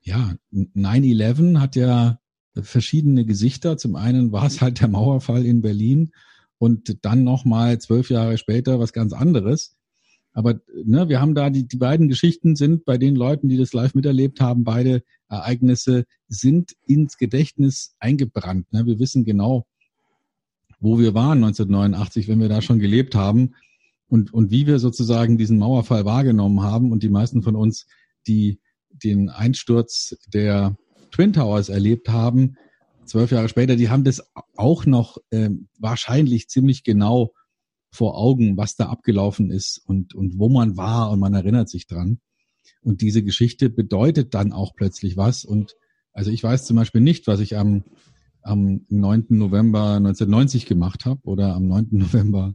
ja, 0.00 0.36
9-11 0.52 1.58
hat 1.58 1.76
ja 1.76 2.18
verschiedene 2.60 3.24
Gesichter. 3.24 3.76
Zum 3.76 3.96
einen 3.96 4.32
war 4.32 4.46
es 4.46 4.60
halt 4.60 4.80
der 4.80 4.88
Mauerfall 4.88 5.46
in 5.46 5.62
Berlin 5.62 6.12
und 6.58 7.04
dann 7.04 7.24
nochmal 7.24 7.78
zwölf 7.78 8.10
Jahre 8.10 8.38
später 8.38 8.78
was 8.78 8.92
ganz 8.92 9.12
anderes. 9.12 9.76
Aber 10.34 10.60
ne, 10.84 11.08
wir 11.08 11.20
haben 11.20 11.34
da 11.34 11.50
die, 11.50 11.66
die 11.66 11.76
beiden 11.76 12.08
Geschichten 12.08 12.56
sind 12.56 12.84
bei 12.84 12.96
den 12.96 13.16
Leuten, 13.16 13.48
die 13.48 13.58
das 13.58 13.72
live 13.72 13.94
miterlebt 13.94 14.40
haben, 14.40 14.64
beide 14.64 15.02
Ereignisse 15.28 16.04
sind 16.28 16.72
ins 16.86 17.18
Gedächtnis 17.18 17.94
eingebrannt. 17.98 18.72
Ne? 18.72 18.86
Wir 18.86 18.98
wissen 18.98 19.24
genau, 19.24 19.66
wo 20.80 20.98
wir 20.98 21.14
waren 21.14 21.44
1989, 21.44 22.28
wenn 22.28 22.40
wir 22.40 22.48
da 22.48 22.62
schon 22.62 22.78
gelebt 22.78 23.14
haben 23.14 23.54
und, 24.08 24.32
und 24.32 24.50
wie 24.50 24.66
wir 24.66 24.78
sozusagen 24.78 25.38
diesen 25.38 25.58
Mauerfall 25.58 26.04
wahrgenommen 26.04 26.62
haben. 26.62 26.92
Und 26.92 27.02
die 27.02 27.08
meisten 27.08 27.42
von 27.42 27.56
uns, 27.56 27.86
die 28.26 28.58
den 28.90 29.28
Einsturz 29.28 30.16
der 30.32 30.76
Twin 31.12 31.32
Towers 31.32 31.68
erlebt 31.68 32.08
haben, 32.08 32.56
zwölf 33.04 33.30
Jahre 33.30 33.48
später, 33.48 33.76
die 33.76 33.88
haben 33.88 34.04
das 34.04 34.22
auch 34.56 34.86
noch 34.86 35.18
äh, 35.30 35.50
wahrscheinlich 35.78 36.48
ziemlich 36.48 36.82
genau 36.82 37.32
vor 37.90 38.16
Augen, 38.16 38.56
was 38.56 38.74
da 38.74 38.86
abgelaufen 38.86 39.50
ist 39.50 39.78
und, 39.86 40.14
und 40.14 40.38
wo 40.38 40.48
man 40.48 40.76
war 40.76 41.10
und 41.10 41.20
man 41.20 41.34
erinnert 41.34 41.68
sich 41.68 41.86
dran. 41.86 42.20
Und 42.82 43.02
diese 43.02 43.22
Geschichte 43.22 43.70
bedeutet 43.70 44.34
dann 44.34 44.52
auch 44.52 44.74
plötzlich 44.74 45.16
was. 45.16 45.44
Und 45.44 45.74
also 46.12 46.30
ich 46.30 46.42
weiß 46.42 46.64
zum 46.64 46.76
Beispiel 46.76 47.00
nicht, 47.00 47.26
was 47.26 47.40
ich 47.40 47.56
am, 47.56 47.84
am 48.42 48.86
9. 48.88 49.26
November 49.30 49.96
1990 49.96 50.66
gemacht 50.66 51.04
habe 51.04 51.20
oder 51.24 51.54
am 51.54 51.66
9. 51.66 51.88
November 51.92 52.54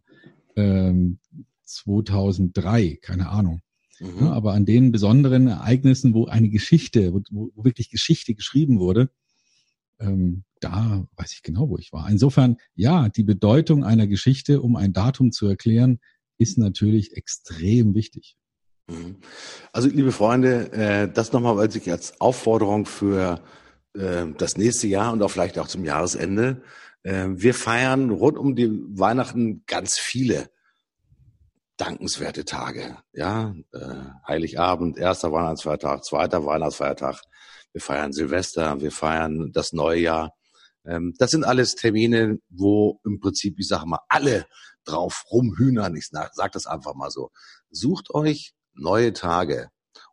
ähm, 0.56 1.20
2003, 1.64 2.98
keine 3.02 3.30
Ahnung. 3.30 3.62
Mhm. 4.00 4.26
Ja, 4.26 4.32
aber 4.34 4.54
an 4.54 4.66
den 4.66 4.92
besonderen 4.92 5.48
Ereignissen, 5.48 6.14
wo 6.14 6.26
eine 6.26 6.50
Geschichte, 6.50 7.14
wo, 7.14 7.50
wo 7.56 7.64
wirklich 7.64 7.90
Geschichte 7.90 8.34
geschrieben 8.36 8.80
wurde, 8.80 9.10
ähm, 10.00 10.44
da 10.60 11.08
weiß 11.16 11.34
ich 11.34 11.44
genau, 11.44 11.70
wo 11.70 11.78
ich 11.78 11.94
war. 11.94 12.10
Insofern, 12.10 12.58
ja, 12.76 13.10
die 13.10 13.24
Bedeutung 13.24 13.84
einer 13.84 14.08
Geschichte, 14.08 14.62
um 14.62 14.76
ein 14.76 14.94
Datum 14.94 15.32
zu 15.32 15.48
erklären, 15.48 16.00
ist 16.38 16.58
natürlich 16.58 17.16
extrem 17.16 17.96
wichtig. 17.96 18.38
Mhm. 18.88 19.18
Also, 19.72 19.90
liebe 19.90 20.12
Freunde, 20.12 20.72
äh, 20.72 21.12
das 21.12 21.34
nochmal 21.34 21.58
weil 21.58 21.76
ich 21.76 21.92
als 21.92 22.20
Aufforderung 22.22 22.86
für 22.86 23.42
äh, 23.94 24.26
das 24.38 24.58
nächste 24.58 24.88
Jahr 24.88 25.14
und 25.14 25.22
auch 25.22 25.32
vielleicht 25.32 25.60
auch 25.60 25.68
zum 25.68 25.84
Jahresende. 25.84 26.62
Äh, 27.04 27.28
wir 27.30 27.54
feiern 27.54 28.10
rund 28.10 28.38
um 28.38 28.56
die 28.56 28.70
Weihnachten 28.72 29.64
ganz 29.66 29.98
viele 30.00 30.50
dankenswerte 31.78 32.46
Tage. 32.46 32.98
Ja, 33.14 33.56
äh, 33.72 34.04
Heiligabend, 34.28 34.98
erster 34.98 35.32
Weihnachtsfeiertag, 35.32 36.04
zweiter 36.04 36.46
Weihnachtsfeiertag. 36.46 37.22
Wir 37.72 37.82
feiern 37.82 38.14
Silvester, 38.14 38.82
wir 38.82 38.92
feiern 38.92 39.52
das 39.54 39.74
neue 39.74 40.00
Jahr. 40.00 40.34
Ähm, 40.86 41.14
das 41.20 41.32
sind 41.32 41.44
alles 41.44 41.76
Termine, 41.76 42.40
wo 42.50 43.00
im 43.06 43.20
Prinzip, 43.20 43.60
ich 43.60 43.68
sage 43.68 43.86
mal, 43.86 44.00
alle 44.10 44.48
drauf 44.86 45.26
rumhühnern. 45.32 45.96
Ich 45.96 46.10
sag 46.10 46.52
das 46.52 46.66
einfach 46.66 46.96
mal 46.96 47.12
so. 47.12 47.30
Sucht 47.70 48.14
euch 48.14 48.54
neue 48.74 49.14
Tage 49.14 49.70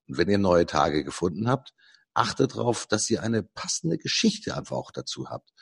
Und 0.06 0.18
wenn 0.18 0.28
ihr 0.28 0.38
neue 0.38 0.66
Tage 0.66 1.04
gefunden 1.04 1.48
habt, 1.48 1.72
achtet 2.14 2.56
darauf, 2.56 2.86
dass 2.86 3.10
ihr 3.10 3.22
eine 3.22 3.42
passende 3.42 3.98
Geschichte 3.98 4.56
einfach 4.56 4.76
auch 4.76 4.90
dazu 4.92 5.28
habt. 5.28 5.52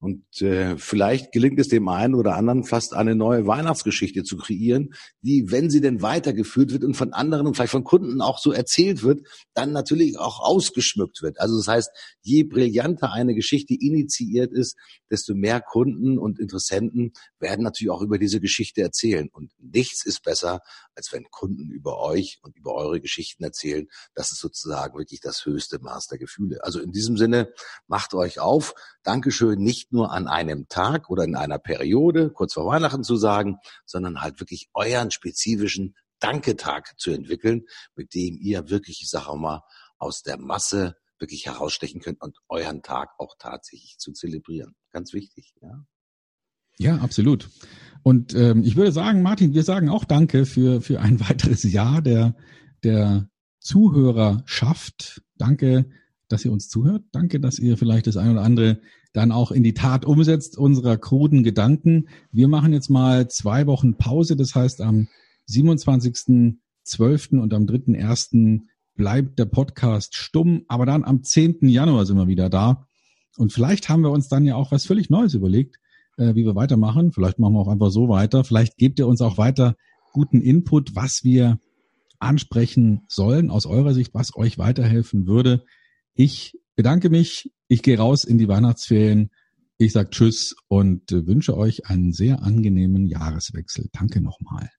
Und 0.00 0.40
äh, 0.40 0.78
vielleicht 0.78 1.30
gelingt 1.30 1.60
es 1.60 1.68
dem 1.68 1.86
einen 1.88 2.14
oder 2.14 2.34
anderen 2.34 2.64
fast 2.64 2.94
eine 2.94 3.14
neue 3.14 3.46
Weihnachtsgeschichte 3.46 4.24
zu 4.24 4.38
kreieren, 4.38 4.94
die, 5.20 5.50
wenn 5.50 5.68
sie 5.68 5.82
denn 5.82 6.00
weitergeführt 6.00 6.72
wird 6.72 6.84
und 6.84 6.94
von 6.94 7.12
anderen 7.12 7.46
und 7.46 7.54
vielleicht 7.54 7.72
von 7.72 7.84
Kunden 7.84 8.22
auch 8.22 8.38
so 8.38 8.50
erzählt 8.50 9.02
wird, 9.02 9.26
dann 9.52 9.72
natürlich 9.72 10.18
auch 10.18 10.40
ausgeschmückt 10.40 11.20
wird. 11.20 11.38
Also 11.38 11.58
das 11.58 11.68
heißt, 11.68 11.90
je 12.22 12.44
brillanter 12.44 13.12
eine 13.12 13.34
Geschichte 13.34 13.74
initiiert 13.74 14.52
ist, 14.52 14.78
desto 15.10 15.34
mehr 15.34 15.60
Kunden 15.60 16.18
und 16.18 16.38
Interessenten 16.38 17.12
werden 17.38 17.62
natürlich 17.62 17.90
auch 17.90 18.00
über 18.00 18.16
diese 18.16 18.40
Geschichte 18.40 18.80
erzählen. 18.80 19.28
Und 19.30 19.52
nichts 19.58 20.06
ist 20.06 20.22
besser, 20.22 20.60
als 20.94 21.12
wenn 21.12 21.24
Kunden 21.30 21.70
über 21.70 21.98
euch 22.00 22.38
und 22.42 22.56
über 22.56 22.74
eure 22.74 23.02
Geschichten 23.02 23.44
erzählen. 23.44 23.86
Das 24.14 24.32
ist 24.32 24.40
sozusagen 24.40 24.96
wirklich 24.96 25.20
das 25.20 25.44
höchste 25.44 25.78
Maß 25.78 25.99
der 26.06 26.18
Gefühle. 26.18 26.62
Also 26.64 26.80
in 26.80 26.92
diesem 26.92 27.16
Sinne, 27.16 27.52
macht 27.86 28.14
euch 28.14 28.38
auf. 28.40 28.74
Dankeschön 29.02 29.58
nicht 29.58 29.92
nur 29.92 30.12
an 30.12 30.28
einem 30.28 30.68
Tag 30.68 31.10
oder 31.10 31.24
in 31.24 31.36
einer 31.36 31.58
Periode, 31.58 32.30
kurz 32.30 32.54
vor 32.54 32.66
Weihnachten 32.66 33.04
zu 33.04 33.16
sagen, 33.16 33.58
sondern 33.86 34.20
halt 34.20 34.40
wirklich 34.40 34.68
euren 34.74 35.10
spezifischen 35.10 35.94
Danketag 36.20 36.94
zu 36.98 37.10
entwickeln, 37.10 37.62
mit 37.94 38.14
dem 38.14 38.36
ihr 38.36 38.68
wirklich, 38.68 39.00
ich 39.02 39.08
sage 39.08 39.36
mal, 39.36 39.62
aus 39.98 40.22
der 40.22 40.38
Masse 40.38 40.96
wirklich 41.18 41.46
herausstechen 41.46 42.00
könnt 42.00 42.20
und 42.22 42.38
euren 42.48 42.82
Tag 42.82 43.10
auch 43.18 43.36
tatsächlich 43.38 43.98
zu 43.98 44.12
zelebrieren. 44.12 44.74
Ganz 44.90 45.12
wichtig, 45.12 45.54
ja. 45.60 45.84
Ja, 46.78 46.96
absolut. 46.96 47.50
Und 48.02 48.34
ähm, 48.34 48.62
ich 48.64 48.76
würde 48.76 48.90
sagen, 48.90 49.20
Martin, 49.20 49.52
wir 49.52 49.64
sagen 49.64 49.90
auch 49.90 50.06
Danke 50.06 50.46
für 50.46 50.80
für 50.80 51.00
ein 51.00 51.20
weiteres 51.28 51.62
Jahr 51.62 52.00
der 52.00 52.34
der 52.82 53.28
Zuhörerschaft. 53.60 55.22
Danke, 55.36 55.86
dass 56.28 56.44
ihr 56.44 56.52
uns 56.52 56.68
zuhört. 56.68 57.04
Danke, 57.12 57.40
dass 57.40 57.58
ihr 57.58 57.76
vielleicht 57.76 58.06
das 58.06 58.16
ein 58.16 58.32
oder 58.32 58.42
andere 58.42 58.80
dann 59.12 59.32
auch 59.32 59.50
in 59.50 59.62
die 59.62 59.74
Tat 59.74 60.04
umsetzt, 60.04 60.56
unserer 60.56 60.96
kruden 60.96 61.42
Gedanken. 61.42 62.08
Wir 62.30 62.48
machen 62.48 62.72
jetzt 62.72 62.90
mal 62.90 63.28
zwei 63.28 63.66
Wochen 63.66 63.96
Pause. 63.96 64.36
Das 64.36 64.54
heißt, 64.54 64.80
am 64.80 65.08
27.12. 65.48 67.38
und 67.38 67.52
am 67.52 67.64
3.1. 67.64 68.60
bleibt 68.94 69.38
der 69.38 69.46
Podcast 69.46 70.14
stumm. 70.14 70.62
Aber 70.68 70.86
dann 70.86 71.04
am 71.04 71.22
10. 71.22 71.68
Januar 71.68 72.06
sind 72.06 72.16
wir 72.16 72.28
wieder 72.28 72.48
da. 72.48 72.86
Und 73.36 73.52
vielleicht 73.52 73.88
haben 73.88 74.02
wir 74.02 74.10
uns 74.10 74.28
dann 74.28 74.44
ja 74.44 74.54
auch 74.54 74.70
was 74.70 74.86
völlig 74.86 75.10
Neues 75.10 75.34
überlegt, 75.34 75.76
äh, 76.16 76.34
wie 76.34 76.44
wir 76.44 76.54
weitermachen. 76.54 77.12
Vielleicht 77.12 77.38
machen 77.38 77.54
wir 77.54 77.60
auch 77.60 77.68
einfach 77.68 77.90
so 77.90 78.08
weiter. 78.08 78.44
Vielleicht 78.44 78.76
gebt 78.76 78.98
ihr 78.98 79.08
uns 79.08 79.20
auch 79.20 79.38
weiter 79.38 79.76
guten 80.12 80.40
Input, 80.40 80.94
was 80.94 81.20
wir 81.24 81.58
ansprechen 82.20 83.02
sollen 83.08 83.50
aus 83.50 83.66
eurer 83.66 83.94
Sicht, 83.94 84.14
was 84.14 84.36
euch 84.36 84.58
weiterhelfen 84.58 85.26
würde. 85.26 85.64
Ich 86.14 86.58
bedanke 86.76 87.10
mich. 87.10 87.52
Ich 87.68 87.82
gehe 87.82 87.98
raus 87.98 88.24
in 88.24 88.38
die 88.38 88.48
Weihnachtsferien. 88.48 89.30
Ich 89.78 89.92
sage 89.92 90.10
Tschüss 90.10 90.54
und 90.68 91.10
wünsche 91.10 91.56
euch 91.56 91.86
einen 91.86 92.12
sehr 92.12 92.42
angenehmen 92.42 93.06
Jahreswechsel. 93.06 93.88
Danke 93.92 94.20
nochmal. 94.20 94.70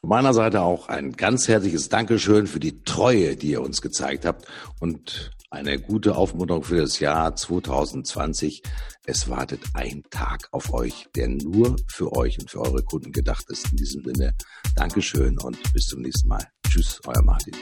Von 0.00 0.10
meiner 0.10 0.34
Seite 0.34 0.62
auch 0.62 0.88
ein 0.88 1.12
ganz 1.12 1.46
herzliches 1.46 1.88
Dankeschön 1.88 2.48
für 2.48 2.58
die 2.58 2.82
Treue, 2.82 3.36
die 3.36 3.50
ihr 3.50 3.62
uns 3.62 3.80
gezeigt 3.80 4.24
habt 4.24 4.46
und 4.80 5.30
eine 5.52 5.78
gute 5.78 6.16
Aufmunterung 6.16 6.64
für 6.64 6.78
das 6.78 6.98
Jahr 6.98 7.36
2020. 7.36 8.62
Es 9.04 9.28
wartet 9.28 9.60
ein 9.74 10.02
Tag 10.10 10.48
auf 10.50 10.72
euch, 10.72 11.08
der 11.14 11.28
nur 11.28 11.76
für 11.88 12.12
euch 12.16 12.38
und 12.38 12.50
für 12.50 12.60
eure 12.60 12.82
Kunden 12.82 13.12
gedacht 13.12 13.44
ist. 13.48 13.70
In 13.70 13.76
diesem 13.76 14.02
Sinne, 14.02 14.34
Dankeschön 14.74 15.38
und 15.38 15.58
bis 15.74 15.86
zum 15.86 16.00
nächsten 16.00 16.28
Mal. 16.28 16.46
Tschüss, 16.66 17.00
euer 17.06 17.22
Martin. 17.22 17.54